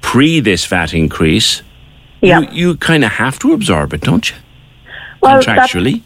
pre 0.00 0.40
this 0.40 0.66
VAT 0.66 0.94
increase. 0.94 1.62
Yeah. 2.20 2.40
You, 2.40 2.48
you 2.50 2.76
kind 2.76 3.04
of 3.04 3.12
have 3.12 3.38
to 3.40 3.52
absorb 3.52 3.94
it, 3.94 4.02
don't 4.02 4.30
you? 4.30 4.36
Well, 5.20 5.40
Contractually. 5.40 6.02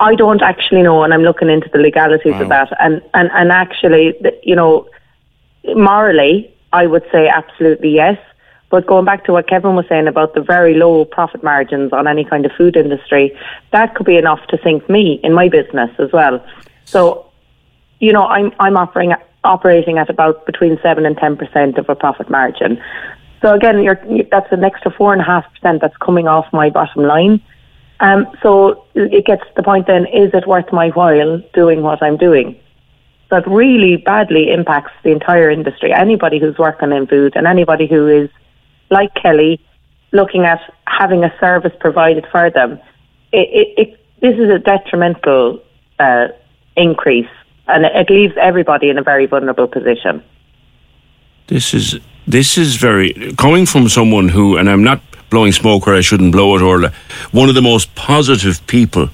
I 0.00 0.14
don't 0.14 0.42
actually 0.42 0.82
know, 0.82 1.02
and 1.04 1.12
I'm 1.14 1.22
looking 1.22 1.50
into 1.50 1.68
the 1.72 1.78
legalities 1.78 2.32
Wow. 2.32 2.42
of 2.42 2.48
that. 2.48 2.68
And, 2.80 3.02
and, 3.14 3.30
and 3.32 3.52
actually, 3.52 4.14
you 4.42 4.56
know, 4.56 4.88
morally, 5.74 6.52
I 6.72 6.86
would 6.86 7.04
say 7.12 7.28
absolutely 7.28 7.90
yes. 7.94 8.18
But 8.70 8.86
going 8.86 9.04
back 9.04 9.24
to 9.24 9.32
what 9.32 9.48
Kevin 9.48 9.74
was 9.74 9.84
saying 9.88 10.06
about 10.06 10.34
the 10.34 10.40
very 10.40 10.74
low 10.74 11.04
profit 11.04 11.42
margins 11.42 11.92
on 11.92 12.06
any 12.06 12.24
kind 12.24 12.46
of 12.46 12.52
food 12.52 12.76
industry, 12.76 13.36
that 13.72 13.94
could 13.94 14.06
be 14.06 14.16
enough 14.16 14.46
to 14.48 14.58
sink 14.62 14.88
me 14.88 15.20
in 15.24 15.34
my 15.34 15.48
business 15.48 15.90
as 15.98 16.10
well. 16.12 16.44
So, 16.84 17.26
you 17.98 18.12
know, 18.12 18.26
I'm 18.26 18.52
I'm 18.60 18.76
offering 18.76 19.12
operating 19.42 19.98
at 19.98 20.08
about 20.08 20.46
between 20.46 20.78
seven 20.82 21.04
and 21.04 21.16
ten 21.16 21.36
percent 21.36 21.78
of 21.78 21.88
a 21.88 21.96
profit 21.96 22.30
margin. 22.30 22.80
So 23.42 23.54
again, 23.54 23.84
that's 24.30 24.52
an 24.52 24.62
extra 24.62 24.92
four 24.92 25.12
and 25.12 25.20
a 25.20 25.24
half 25.24 25.44
percent 25.52 25.80
that's 25.80 25.96
coming 25.96 26.28
off 26.28 26.46
my 26.52 26.70
bottom 26.70 27.02
line. 27.02 27.42
Um, 28.00 28.26
so 28.42 28.84
it 28.94 29.26
gets 29.26 29.42
to 29.42 29.52
the 29.56 29.62
point 29.62 29.86
then, 29.86 30.06
is 30.06 30.32
it 30.32 30.46
worth 30.46 30.72
my 30.72 30.88
while 30.90 31.38
doing 31.52 31.82
what 31.82 32.02
I'm 32.02 32.16
doing? 32.16 32.58
That 33.30 33.46
really 33.46 33.96
badly 33.96 34.50
impacts 34.50 34.92
the 35.04 35.10
entire 35.10 35.50
industry. 35.50 35.92
Anybody 35.92 36.38
who's 36.38 36.58
working 36.58 36.92
in 36.92 37.06
food 37.06 37.34
and 37.36 37.46
anybody 37.46 37.86
who 37.86 38.08
is, 38.08 38.30
like 38.90 39.14
Kelly, 39.14 39.60
looking 40.12 40.44
at 40.44 40.60
having 40.86 41.22
a 41.24 41.32
service 41.38 41.72
provided 41.78 42.26
for 42.32 42.50
them, 42.50 42.80
it, 43.32 43.48
it, 43.52 43.68
it, 43.78 44.06
this 44.20 44.34
is 44.36 44.50
a 44.50 44.58
detrimental 44.58 45.62
uh, 45.98 46.28
increase 46.76 47.28
and 47.70 47.84
it, 47.84 47.92
it 47.94 48.10
leaves 48.10 48.34
everybody 48.40 48.88
in 48.90 48.98
a 48.98 49.02
very 49.02 49.26
vulnerable 49.26 49.68
position. 49.68 50.22
This 51.46 51.74
is 51.74 51.98
this 52.26 52.58
is 52.58 52.76
very 52.76 53.34
coming 53.36 53.66
from 53.66 53.88
someone 53.88 54.28
who, 54.28 54.56
and 54.56 54.68
I'm 54.68 54.84
not 54.84 55.00
blowing 55.30 55.52
smoke 55.52 55.86
where 55.86 55.96
I 55.96 56.00
shouldn't 56.00 56.32
blow 56.32 56.56
it, 56.56 56.62
or 56.62 56.92
One 57.30 57.48
of 57.48 57.54
the 57.54 57.62
most 57.62 57.94
positive 57.94 58.66
people 58.66 59.08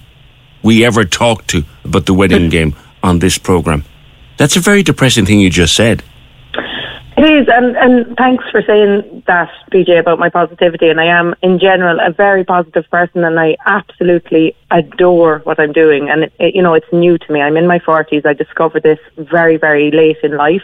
we 0.63 0.85
ever 0.85 1.05
talked 1.05 1.49
to 1.49 1.65
about 1.85 2.07
the 2.07 2.15
wedding 2.15 2.45
hmm. 2.45 2.49
game 2.49 2.77
on 3.03 3.21
this 3.21 3.39
program. 3.39 3.85
That's 4.37 4.57
a 4.57 4.61
very 4.61 4.83
depressing 4.83 5.27
thing 5.27 5.41
you 5.41 5.51
just 5.51 5.75
said. 5.75 6.03
It 7.17 7.25
is, 7.25 7.49
and, 7.49 7.77
and 7.79 8.15
thanks 8.19 8.45
for 8.51 8.61
saying 8.61 9.23
that, 9.27 9.51
PJ, 9.73 9.99
about 9.99 10.19
my 10.19 10.29
positivity. 10.29 10.91
And 10.91 11.01
I 11.01 11.07
am, 11.07 11.35
in 11.41 11.59
general, 11.59 11.99
a 11.99 12.13
very 12.13 12.45
positive 12.45 12.85
person, 12.91 13.25
and 13.25 13.41
I 13.41 13.57
absolutely 13.65 14.55
adore 14.71 15.39
what 15.45 15.59
I'm 15.59 15.73
doing. 15.73 16.11
And 16.11 16.25
it, 16.25 16.33
it, 16.39 16.55
you 16.55 16.61
know, 16.61 16.75
it's 16.75 16.93
new 16.93 17.17
to 17.17 17.33
me. 17.33 17.41
I'm 17.41 17.57
in 17.57 17.67
my 17.67 17.79
forties. 17.79 18.27
I 18.27 18.35
discovered 18.35 18.83
this 18.83 18.99
very, 19.17 19.57
very 19.57 19.91
late 19.91 20.19
in 20.23 20.37
life. 20.37 20.63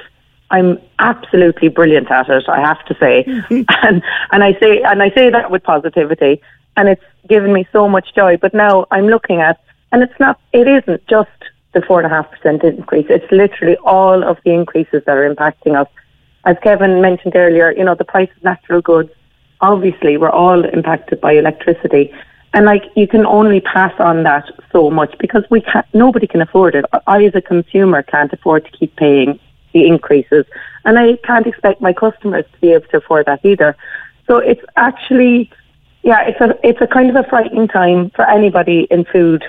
I'm 0.53 0.79
absolutely 1.01 1.69
brilliant 1.69 2.11
at 2.11 2.29
it. 2.29 2.45
I 2.49 2.61
have 2.61 2.85
to 2.87 2.97
say, 3.01 3.25
and 3.51 4.03
and 4.31 4.45
I 4.45 4.53
say 4.61 4.83
and 4.83 5.03
I 5.03 5.11
say 5.11 5.31
that 5.31 5.51
with 5.51 5.65
positivity, 5.65 6.41
and 6.77 6.89
it's 6.89 7.05
given 7.29 7.53
me 7.53 7.67
so 7.73 7.89
much 7.89 8.15
joy. 8.15 8.37
But 8.37 8.55
now 8.55 8.87
I'm 8.93 9.09
looking 9.09 9.41
at, 9.41 9.61
and 9.91 10.03
it's 10.03 10.19
not, 10.21 10.41
it 10.53 10.69
isn't 10.69 11.07
just 11.09 11.31
the 11.75 11.83
four 11.83 12.01
and 12.01 12.07
a 12.07 12.15
half 12.15 12.31
percent 12.31 12.63
increase. 12.63 13.07
It's 13.09 13.31
literally 13.33 13.77
all 13.79 14.23
of 14.23 14.39
the 14.45 14.53
increases 14.53 15.03
that 15.07 15.17
are 15.17 15.29
impacting 15.35 15.75
us 15.81 15.89
as 16.45 16.57
Kevin 16.63 17.01
mentioned 17.01 17.37
earlier, 17.37 17.73
you 17.73 17.85
know, 17.85 17.95
the 17.95 18.05
price 18.05 18.31
of 18.37 18.43
natural 18.43 18.81
goods, 18.81 19.11
obviously 19.61 20.17
we're 20.17 20.31
all 20.31 20.65
impacted 20.65 21.21
by 21.21 21.33
electricity. 21.33 22.13
And 22.53 22.67
like 22.67 22.83
you 22.97 23.07
can 23.07 23.25
only 23.25 23.61
pass 23.61 23.95
on 23.99 24.25
that 24.25 24.45
so 24.73 24.91
much 24.91 25.15
because 25.19 25.45
we 25.51 25.61
can't, 25.61 25.87
nobody 25.95 26.27
can 26.27 26.43
afford 26.43 26.75
it. 26.75 26.85
I 27.07 27.25
as 27.25 27.35
a 27.35 27.41
consumer 27.41 28.03
can't 28.03 28.33
afford 28.33 28.65
to 28.67 28.71
keep 28.73 28.97
paying 28.97 29.39
the 29.73 29.87
increases. 29.87 30.45
And 30.85 30.99
I 30.99 31.17
can't 31.25 31.47
expect 31.47 31.81
my 31.81 31.93
customers 31.93 32.45
to 32.53 32.61
be 32.61 32.73
able 32.73 32.87
to 32.89 32.99
afford 32.99 33.27
that 33.27 33.45
either. 33.45 33.77
So 34.27 34.39
it's 34.39 34.63
actually, 34.77 35.51
yeah, 36.03 36.23
it's 36.27 36.41
a, 36.41 36.59
it's 36.67 36.81
a 36.81 36.87
kind 36.87 37.11
of 37.11 37.17
a 37.17 37.29
frightening 37.29 37.69
time 37.69 38.11
for 38.11 38.29
anybody 38.29 38.87
in 38.91 39.05
food 39.05 39.45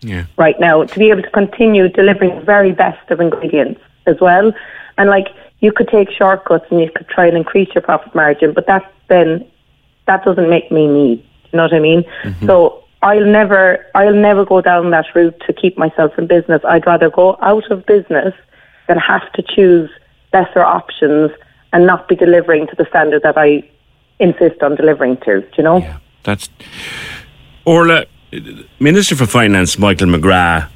Yeah. 0.00 0.24
right 0.36 0.58
now 0.60 0.84
to 0.84 0.98
be 0.98 1.10
able 1.10 1.22
to 1.22 1.30
continue 1.30 1.88
delivering 1.88 2.38
the 2.38 2.44
very 2.44 2.72
best 2.72 3.10
of 3.10 3.20
ingredients 3.20 3.80
as 4.06 4.16
well. 4.20 4.52
And 4.96 5.10
like 5.10 5.28
you 5.60 5.72
could 5.72 5.88
take 5.88 6.10
shortcuts 6.10 6.66
and 6.70 6.80
you 6.80 6.90
could 6.94 7.08
try 7.08 7.26
and 7.26 7.36
increase 7.36 7.68
your 7.74 7.82
profit 7.82 8.14
margin, 8.14 8.52
but 8.52 8.66
that 8.66 8.92
then 9.08 9.44
that 10.06 10.24
doesn't 10.24 10.48
make 10.48 10.70
me 10.70 10.86
me. 10.88 11.24
You 11.52 11.56
know 11.56 11.64
what 11.64 11.74
I 11.74 11.80
mean? 11.80 12.04
Mm-hmm. 12.22 12.46
So 12.46 12.84
I'll 13.02 13.24
never 13.24 13.84
I'll 13.94 14.14
never 14.14 14.44
go 14.44 14.60
down 14.60 14.90
that 14.90 15.06
route 15.14 15.40
to 15.46 15.52
keep 15.52 15.78
myself 15.78 16.12
in 16.18 16.26
business. 16.26 16.62
I'd 16.64 16.86
rather 16.86 17.10
go 17.10 17.36
out 17.42 17.70
of 17.70 17.86
business 17.86 18.34
than 18.88 18.98
have 18.98 19.30
to 19.34 19.42
choose 19.42 19.90
lesser 20.32 20.60
options 20.64 21.30
and 21.72 21.86
not 21.86 22.08
be 22.08 22.16
delivering 22.16 22.66
to 22.66 22.74
the 22.76 22.86
standard 22.86 23.22
that 23.22 23.36
I 23.38 23.62
insist 24.18 24.62
on 24.62 24.74
delivering 24.74 25.18
to. 25.18 25.42
Do 25.42 25.48
you 25.58 25.62
know? 25.64 25.78
Yeah, 25.78 25.98
That's 26.24 26.48
Orla, 27.64 28.06
Minister 28.80 29.14
for 29.14 29.26
Finance 29.26 29.78
Michael 29.78 30.08
McGrath. 30.08 30.68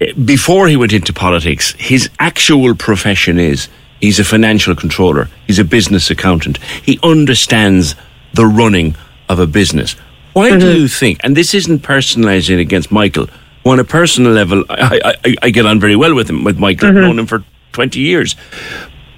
eh, 0.00 0.12
Before 0.24 0.68
he 0.68 0.76
went 0.76 0.92
into 0.92 1.12
politics, 1.12 1.74
his 1.78 2.08
actual 2.20 2.74
profession 2.74 3.38
is 3.38 3.68
he's 4.00 4.18
a 4.20 4.24
financial 4.24 4.74
controller. 4.74 5.28
He's 5.46 5.58
a 5.58 5.64
business 5.64 6.10
accountant. 6.10 6.58
He 6.82 6.98
understands 7.02 7.96
the 8.32 8.46
running 8.46 8.96
of 9.28 9.38
a 9.38 9.46
business. 9.46 9.94
Why 10.32 10.56
do 10.58 10.76
you 10.80 10.88
think? 10.88 11.20
And 11.22 11.36
this 11.36 11.54
isn't 11.54 11.80
personalising 11.82 12.60
against 12.60 12.90
Michael. 12.90 13.28
On 13.64 13.78
a 13.78 13.84
personal 13.84 14.32
level, 14.32 14.64
I, 14.68 15.14
I, 15.24 15.36
I- 15.42 15.50
get 15.50 15.64
on 15.64 15.80
very 15.80 15.96
well 15.96 16.14
with 16.14 16.28
him, 16.28 16.44
with 16.44 16.58
Michael. 16.58 16.88
I've 16.88 16.94
mm-hmm. 16.94 17.04
known 17.04 17.18
him 17.18 17.26
for 17.26 17.42
twenty 17.72 18.00
years. 18.00 18.36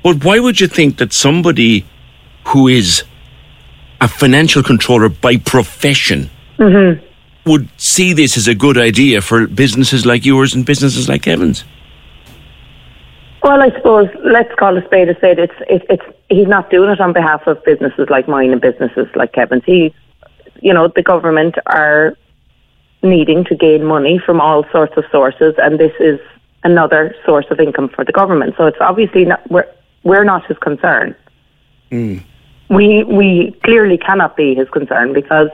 But 0.05 0.25
why 0.25 0.39
would 0.39 0.61
you 0.61 0.69
think 0.69 0.99
that 0.99 1.13
somebody 1.13 1.85
who 2.47 2.69
is 2.69 3.03
a 4.01 4.09
financial 4.09 4.63
controller 4.63 5.09
by 5.09 5.37
profession 5.37 6.31
mm-hmm. 6.59 7.05
would 7.49 7.69
see 7.77 8.13
this 8.13 8.37
as 8.37 8.49
a 8.49 8.55
good 8.55 8.79
idea 8.79 9.21
for 9.21 9.47
businesses 9.47 10.05
like 10.07 10.25
yours 10.25 10.55
and 10.55 10.65
businesses 10.65 11.09
like 11.09 11.23
Kevin's. 11.23 11.65
Well, 13.43 13.63
I 13.63 13.71
suppose 13.71 14.09
let's 14.25 14.53
call 14.57 14.77
a 14.77 14.85
spade 14.85 15.09
a 15.09 15.17
spade. 15.17 15.39
It's 15.39 15.55
it, 15.69 15.87
it's 15.89 16.05
he's 16.29 16.49
not 16.49 16.69
doing 16.69 16.91
it 16.91 17.01
on 17.01 17.13
behalf 17.13 17.47
of 17.47 17.63
businesses 17.65 18.09
like 18.11 18.27
mine 18.29 18.51
and 18.51 18.61
businesses 18.61 19.07
like 19.15 19.33
Kevin's. 19.33 19.65
He, 19.65 19.95
you 20.61 20.75
know, 20.75 20.89
the 20.89 21.03
government 21.03 21.55
are 21.67 22.17
needing 23.09 23.45
to 23.45 23.55
gain 23.55 23.85
money 23.85 24.19
from 24.19 24.41
all 24.41 24.65
sorts 24.71 24.97
of 24.97 25.05
sources, 25.11 25.55
and 25.59 25.79
this 25.79 25.93
is 26.01 26.21
another 26.65 27.15
source 27.25 27.47
of 27.51 27.61
income 27.61 27.89
for 27.89 28.05
the 28.05 28.13
government. 28.13 28.55
So 28.57 28.67
it's 28.67 28.79
obviously 28.81 29.25
not 29.25 29.49
we're 29.51 29.69
we're 30.03 30.25
not 30.25 30.47
his 30.47 30.59
concern. 30.59 31.15
Hmm. 31.91 32.19
We 32.69 33.05
we 33.05 33.57
clearly 33.65 33.99
cannot 33.99 34.37
be 34.37 34.55
his 34.55 34.69
concern 34.71 35.13
because. 35.13 35.51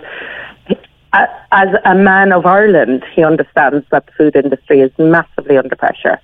Uh, 1.15 1.27
as 1.51 1.69
a 1.85 1.95
man 1.95 2.33
of 2.33 2.47
Ireland, 2.47 3.05
he 3.15 3.23
understands 3.23 3.85
that 3.91 4.07
the 4.07 4.13
food 4.13 4.35
industry 4.35 4.81
is 4.81 4.91
massively 4.99 5.59
under 5.59 5.77
pressure. 5.77 6.19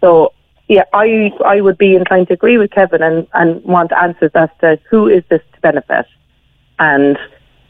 So 0.00 0.32
yeah, 0.68 0.84
I 0.92 1.32
I 1.44 1.60
would 1.60 1.78
be 1.78 1.96
inclined 1.96 2.28
to 2.28 2.34
agree 2.34 2.58
with 2.58 2.70
Kevin 2.70 3.02
and, 3.02 3.26
and 3.34 3.64
want 3.64 3.90
answers 3.90 4.30
as 4.34 4.50
to 4.60 4.78
who 4.88 5.08
is 5.08 5.24
this 5.28 5.40
to 5.54 5.60
benefit 5.60 6.06
and 6.78 7.18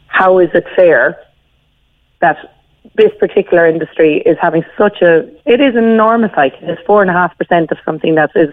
how 0.07 0.39
is 0.39 0.49
it 0.53 0.65
fair 0.75 1.17
that 2.19 2.58
this 2.95 3.11
particular 3.19 3.67
industry 3.67 4.21
is 4.21 4.37
having 4.41 4.63
such 4.77 5.01
a 5.01 5.29
it 5.45 5.61
is 5.61 5.75
enormous 5.75 6.31
hike. 6.33 6.55
It's 6.61 6.81
four 6.85 7.01
and 7.01 7.09
a 7.09 7.13
half 7.13 7.37
percent 7.37 7.71
of 7.71 7.77
something 7.85 8.15
that 8.15 8.31
is 8.35 8.51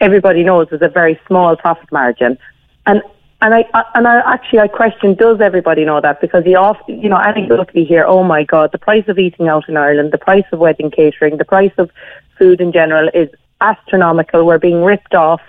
everybody 0.00 0.42
knows 0.44 0.68
is 0.70 0.82
a 0.82 0.88
very 0.88 1.20
small 1.26 1.56
profit 1.56 1.90
margin. 1.90 2.38
And 2.86 3.02
and 3.40 3.54
I, 3.54 3.64
and 3.94 4.08
I 4.08 4.20
actually 4.32 4.58
I 4.58 4.68
question 4.68 5.14
does 5.14 5.40
everybody 5.40 5.84
know 5.84 6.00
that 6.00 6.20
because 6.20 6.44
you 6.44 6.56
often 6.56 7.00
you 7.00 7.08
know 7.08 7.18
anecdotally 7.18 7.86
hear 7.86 8.04
oh 8.04 8.24
my 8.24 8.42
god 8.42 8.72
the 8.72 8.78
price 8.78 9.04
of 9.06 9.18
eating 9.18 9.48
out 9.48 9.68
in 9.68 9.76
Ireland 9.76 10.12
the 10.12 10.18
price 10.18 10.44
of 10.52 10.58
wedding 10.58 10.90
catering 10.90 11.36
the 11.36 11.44
price 11.44 11.72
of 11.78 11.90
food 12.36 12.60
in 12.60 12.72
general 12.72 13.08
is 13.14 13.28
astronomical 13.60 14.44
we're 14.44 14.58
being 14.58 14.82
ripped 14.82 15.14
off 15.14 15.40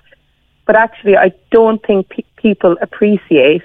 but 0.67 0.75
actually 0.75 1.17
I 1.17 1.31
don't 1.49 1.83
think 1.83 2.09
pe- 2.09 2.23
people 2.37 2.77
appreciate 2.79 3.63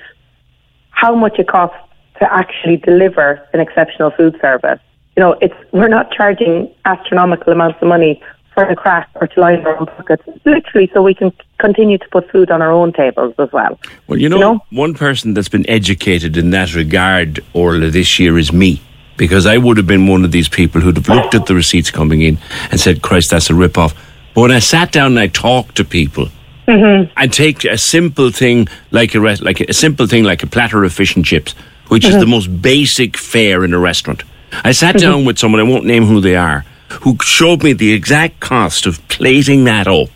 how 0.90 1.14
much 1.14 1.38
it 1.38 1.48
costs 1.48 1.76
to 2.18 2.32
actually 2.32 2.76
deliver 2.76 3.46
an 3.52 3.60
exceptional 3.60 4.10
food 4.10 4.38
service 4.40 4.80
you 5.16 5.20
know 5.20 5.32
it's 5.40 5.54
we're 5.72 5.88
not 5.88 6.10
charging 6.10 6.72
astronomical 6.84 7.52
amounts 7.52 7.80
of 7.80 7.88
money 7.88 8.20
for 8.54 8.66
the 8.66 8.76
crack 8.76 9.10
or 9.16 9.26
to 9.26 9.40
line 9.40 9.66
our 9.66 9.76
own 9.76 9.86
pockets, 9.86 10.22
literally 10.44 10.90
so 10.94 11.02
we 11.02 11.12
can 11.12 11.32
continue 11.58 11.98
to 11.98 12.08
put 12.10 12.30
food 12.30 12.50
on 12.50 12.62
our 12.62 12.70
own 12.70 12.92
tables 12.92 13.34
as 13.38 13.52
well. 13.52 13.78
Well, 14.06 14.18
you 14.18 14.28
know, 14.28 14.36
you 14.36 14.42
know? 14.42 14.60
one 14.70 14.94
person 14.94 15.34
that's 15.34 15.48
been 15.48 15.68
educated 15.68 16.36
in 16.36 16.50
that 16.50 16.74
regard, 16.74 17.44
Orla, 17.52 17.90
this 17.90 18.18
year 18.18 18.38
is 18.38 18.52
me. 18.52 18.80
Because 19.16 19.46
I 19.46 19.58
would 19.58 19.76
have 19.76 19.86
been 19.86 20.08
one 20.08 20.24
of 20.24 20.32
these 20.32 20.48
people 20.48 20.80
who'd 20.80 20.96
have 20.96 21.08
looked 21.08 21.36
at 21.36 21.46
the 21.46 21.54
receipts 21.54 21.88
coming 21.88 22.22
in 22.22 22.36
and 22.72 22.80
said, 22.80 23.00
Christ, 23.00 23.30
that's 23.30 23.48
a 23.48 23.54
rip 23.54 23.78
off. 23.78 23.94
But 24.34 24.40
when 24.40 24.50
I 24.50 24.58
sat 24.58 24.90
down 24.90 25.12
and 25.12 25.20
I 25.20 25.28
talked 25.28 25.76
to 25.76 25.84
people, 25.84 26.30
mm-hmm. 26.66 27.12
and 27.16 27.32
take 27.32 27.64
a 27.64 27.78
simple 27.78 28.32
thing 28.32 28.66
like 28.90 29.14
a 29.14 29.20
like 29.20 29.60
a 29.60 29.72
simple 29.72 30.08
thing 30.08 30.24
like 30.24 30.42
a 30.42 30.48
platter 30.48 30.82
of 30.82 30.92
fish 30.92 31.14
and 31.14 31.24
chips, 31.24 31.54
which 31.94 32.02
mm-hmm. 32.02 32.16
is 32.16 32.20
the 32.20 32.26
most 32.26 32.48
basic 32.60 33.16
fare 33.16 33.62
in 33.62 33.72
a 33.72 33.78
restaurant. 33.78 34.24
I 34.64 34.72
sat 34.72 34.96
mm-hmm. 34.96 35.06
down 35.06 35.24
with 35.24 35.38
someone, 35.38 35.60
I 35.60 35.62
won't 35.62 35.84
name 35.84 36.06
who 36.06 36.20
they 36.20 36.34
are, 36.34 36.64
who 37.02 37.16
showed 37.22 37.62
me 37.62 37.72
the 37.72 37.92
exact 37.92 38.40
cost 38.40 38.84
of 38.84 38.98
plating 39.06 39.62
that 39.64 39.86
up 39.86 40.10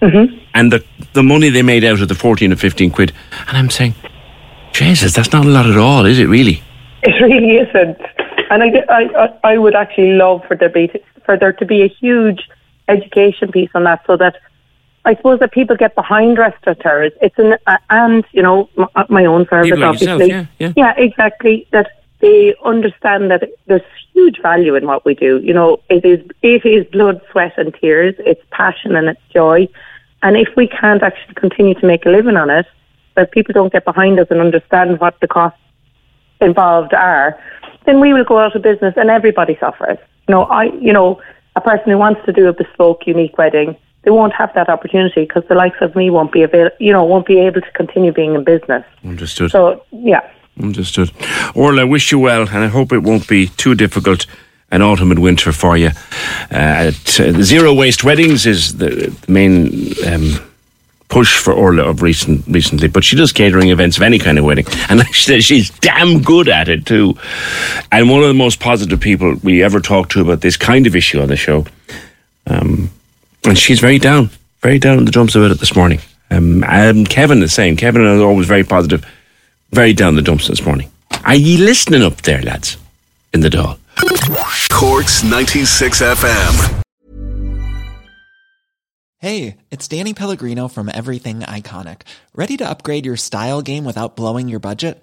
mm-hmm. 0.00 0.38
and 0.54 0.72
the, 0.72 0.84
the 1.12 1.24
money 1.24 1.48
they 1.48 1.62
made 1.62 1.82
out 1.82 2.00
of 2.00 2.06
the 2.06 2.14
14 2.14 2.52
or 2.52 2.56
15 2.56 2.92
quid. 2.92 3.12
And 3.48 3.56
I'm 3.56 3.68
saying, 3.68 3.96
Jesus, 4.70 5.12
that's 5.12 5.32
not 5.32 5.44
a 5.44 5.48
lot 5.48 5.66
at 5.66 5.76
all, 5.76 6.06
is 6.06 6.20
it 6.20 6.26
really? 6.26 6.62
It 7.02 7.20
really 7.20 7.56
isn't. 7.56 8.00
And 8.50 8.62
I, 8.62 8.84
I, 8.88 9.52
I 9.54 9.58
would 9.58 9.74
actually 9.74 10.12
love 10.12 10.44
for 10.46 10.54
there, 10.54 10.68
be, 10.68 10.88
for 11.24 11.36
there 11.36 11.52
to 11.52 11.66
be 11.66 11.82
a 11.82 11.88
huge 11.88 12.48
education 12.86 13.50
piece 13.50 13.70
on 13.74 13.82
that 13.82 14.06
so 14.06 14.16
that 14.18 14.36
I 15.04 15.14
suppose 15.16 15.40
that 15.40 15.52
people 15.52 15.76
get 15.76 15.94
behind 15.94 16.38
restaurateurs. 16.38 17.12
It's 17.20 17.38
an, 17.38 17.56
uh, 17.66 17.76
and, 17.90 18.24
you 18.32 18.42
know, 18.42 18.70
my, 18.76 19.06
my 19.08 19.24
own 19.26 19.46
service, 19.48 19.70
like 19.70 19.80
obviously. 19.82 20.28
Yourself, 20.28 20.48
yeah, 20.58 20.66
yeah. 20.66 20.72
yeah, 20.76 20.94
exactly. 20.96 21.66
That 21.72 21.88
they 22.20 22.54
understand 22.64 23.30
that 23.30 23.50
there's 23.66 23.82
huge 24.14 24.40
value 24.40 24.74
in 24.74 24.86
what 24.86 25.04
we 25.04 25.14
do. 25.14 25.40
You 25.42 25.52
know, 25.52 25.80
it 25.90 26.04
is 26.06 26.20
it 26.42 26.64
is 26.64 26.86
blood, 26.90 27.20
sweat, 27.30 27.52
and 27.58 27.74
tears. 27.74 28.14
It's 28.20 28.40
passion 28.50 28.96
and 28.96 29.08
it's 29.08 29.20
joy. 29.32 29.68
And 30.22 30.36
if 30.38 30.48
we 30.56 30.66
can't 30.66 31.02
actually 31.02 31.34
continue 31.34 31.74
to 31.74 31.86
make 31.86 32.06
a 32.06 32.08
living 32.08 32.36
on 32.36 32.48
it, 32.48 32.66
that 33.14 33.30
people 33.32 33.52
don't 33.52 33.72
get 33.72 33.84
behind 33.84 34.18
us 34.18 34.28
and 34.30 34.40
understand 34.40 35.00
what 35.00 35.20
the 35.20 35.28
costs 35.28 35.58
involved 36.40 36.94
are, 36.94 37.38
then 37.84 38.00
we 38.00 38.14
will 38.14 38.24
go 38.24 38.38
out 38.38 38.56
of 38.56 38.62
business 38.62 38.94
and 38.96 39.10
everybody 39.10 39.58
suffers. 39.60 39.98
You 40.26 40.34
know, 40.34 40.44
I 40.44 40.64
you 40.80 40.94
know, 40.94 41.20
a 41.56 41.60
person 41.60 41.90
who 41.90 41.98
wants 41.98 42.22
to 42.24 42.32
do 42.32 42.48
a 42.48 42.54
bespoke, 42.54 43.06
unique 43.06 43.36
wedding, 43.36 43.76
they 44.04 44.10
won't 44.10 44.32
have 44.34 44.52
that 44.54 44.68
opportunity 44.68 45.22
because 45.22 45.44
the 45.48 45.54
likes 45.54 45.78
of 45.80 45.96
me 45.96 46.10
won't 46.10 46.32
be 46.32 46.42
able, 46.42 46.70
you 46.78 46.92
know, 46.92 47.04
won't 47.04 47.26
be 47.26 47.38
able 47.38 47.60
to 47.60 47.70
continue 47.72 48.12
being 48.12 48.34
in 48.34 48.44
business. 48.44 48.84
Understood. 49.04 49.50
So 49.50 49.84
yeah. 49.90 50.28
Understood. 50.62 51.10
Orla, 51.54 51.82
I 51.82 51.84
wish 51.84 52.12
you 52.12 52.18
well, 52.18 52.42
and 52.42 52.58
I 52.58 52.68
hope 52.68 52.92
it 52.92 53.00
won't 53.00 53.26
be 53.26 53.48
too 53.48 53.74
difficult 53.74 54.26
an 54.70 54.82
autumn 54.82 55.10
and 55.10 55.22
winter 55.22 55.52
for 55.52 55.76
you. 55.76 55.90
Uh, 56.50 56.90
at, 56.90 57.20
uh, 57.20 57.32
zero 57.42 57.72
waste 57.72 58.02
weddings 58.02 58.44
is 58.44 58.76
the, 58.76 58.88
the 58.88 59.32
main 59.32 59.94
um, 60.06 60.32
push 61.08 61.38
for 61.38 61.52
Orla 61.52 61.84
of 61.84 62.02
recent 62.02 62.44
recently, 62.48 62.88
but 62.88 63.04
she 63.04 63.14
does 63.14 63.30
catering 63.32 63.68
events 63.70 63.96
of 63.96 64.02
any 64.02 64.18
kind 64.18 64.38
of 64.38 64.44
wedding, 64.44 64.66
and 64.88 65.06
she, 65.14 65.40
she's 65.40 65.70
damn 65.70 66.22
good 66.22 66.48
at 66.48 66.68
it 66.68 66.86
too. 66.86 67.14
And 67.92 68.10
one 68.10 68.22
of 68.22 68.28
the 68.28 68.34
most 68.34 68.58
positive 68.58 69.00
people 69.00 69.36
we 69.42 69.62
ever 69.62 69.80
talked 69.80 70.12
to 70.12 70.20
about 70.20 70.40
this 70.40 70.56
kind 70.56 70.86
of 70.86 70.96
issue 70.96 71.20
on 71.20 71.28
the 71.28 71.36
show. 71.36 71.66
Um, 72.46 72.90
and 73.44 73.58
she's 73.58 73.80
very 73.80 73.98
down, 73.98 74.30
very 74.60 74.78
down 74.78 74.98
in 74.98 75.04
the 75.04 75.10
dumps 75.10 75.34
about 75.34 75.50
it 75.50 75.60
this 75.60 75.76
morning. 75.76 76.00
Um, 76.30 76.64
and 76.64 77.08
Kevin 77.08 77.40
the 77.40 77.48
same. 77.48 77.76
Kevin 77.76 78.04
is 78.04 78.20
always 78.20 78.46
very 78.46 78.64
positive 78.64 79.04
very 79.74 79.92
down 79.92 80.14
the 80.14 80.22
dumps 80.22 80.48
this 80.48 80.64
morning. 80.64 80.90
Are 81.24 81.34
ye 81.34 81.56
listening 81.56 82.02
up 82.02 82.22
there, 82.22 82.40
lads, 82.42 82.76
in 83.32 83.40
the 83.40 83.48
Dáil? 83.48 83.78
Corks 84.70 85.24
96 85.24 86.00
FM. 86.00 86.82
Hey, 89.18 89.56
it's 89.70 89.88
Danny 89.88 90.12
Pellegrino 90.14 90.68
from 90.68 90.90
Everything 90.92 91.40
Iconic. 91.40 92.02
Ready 92.34 92.56
to 92.58 92.68
upgrade 92.68 93.06
your 93.06 93.16
style 93.16 93.62
game 93.62 93.84
without 93.84 94.16
blowing 94.16 94.48
your 94.48 94.60
budget? 94.60 95.02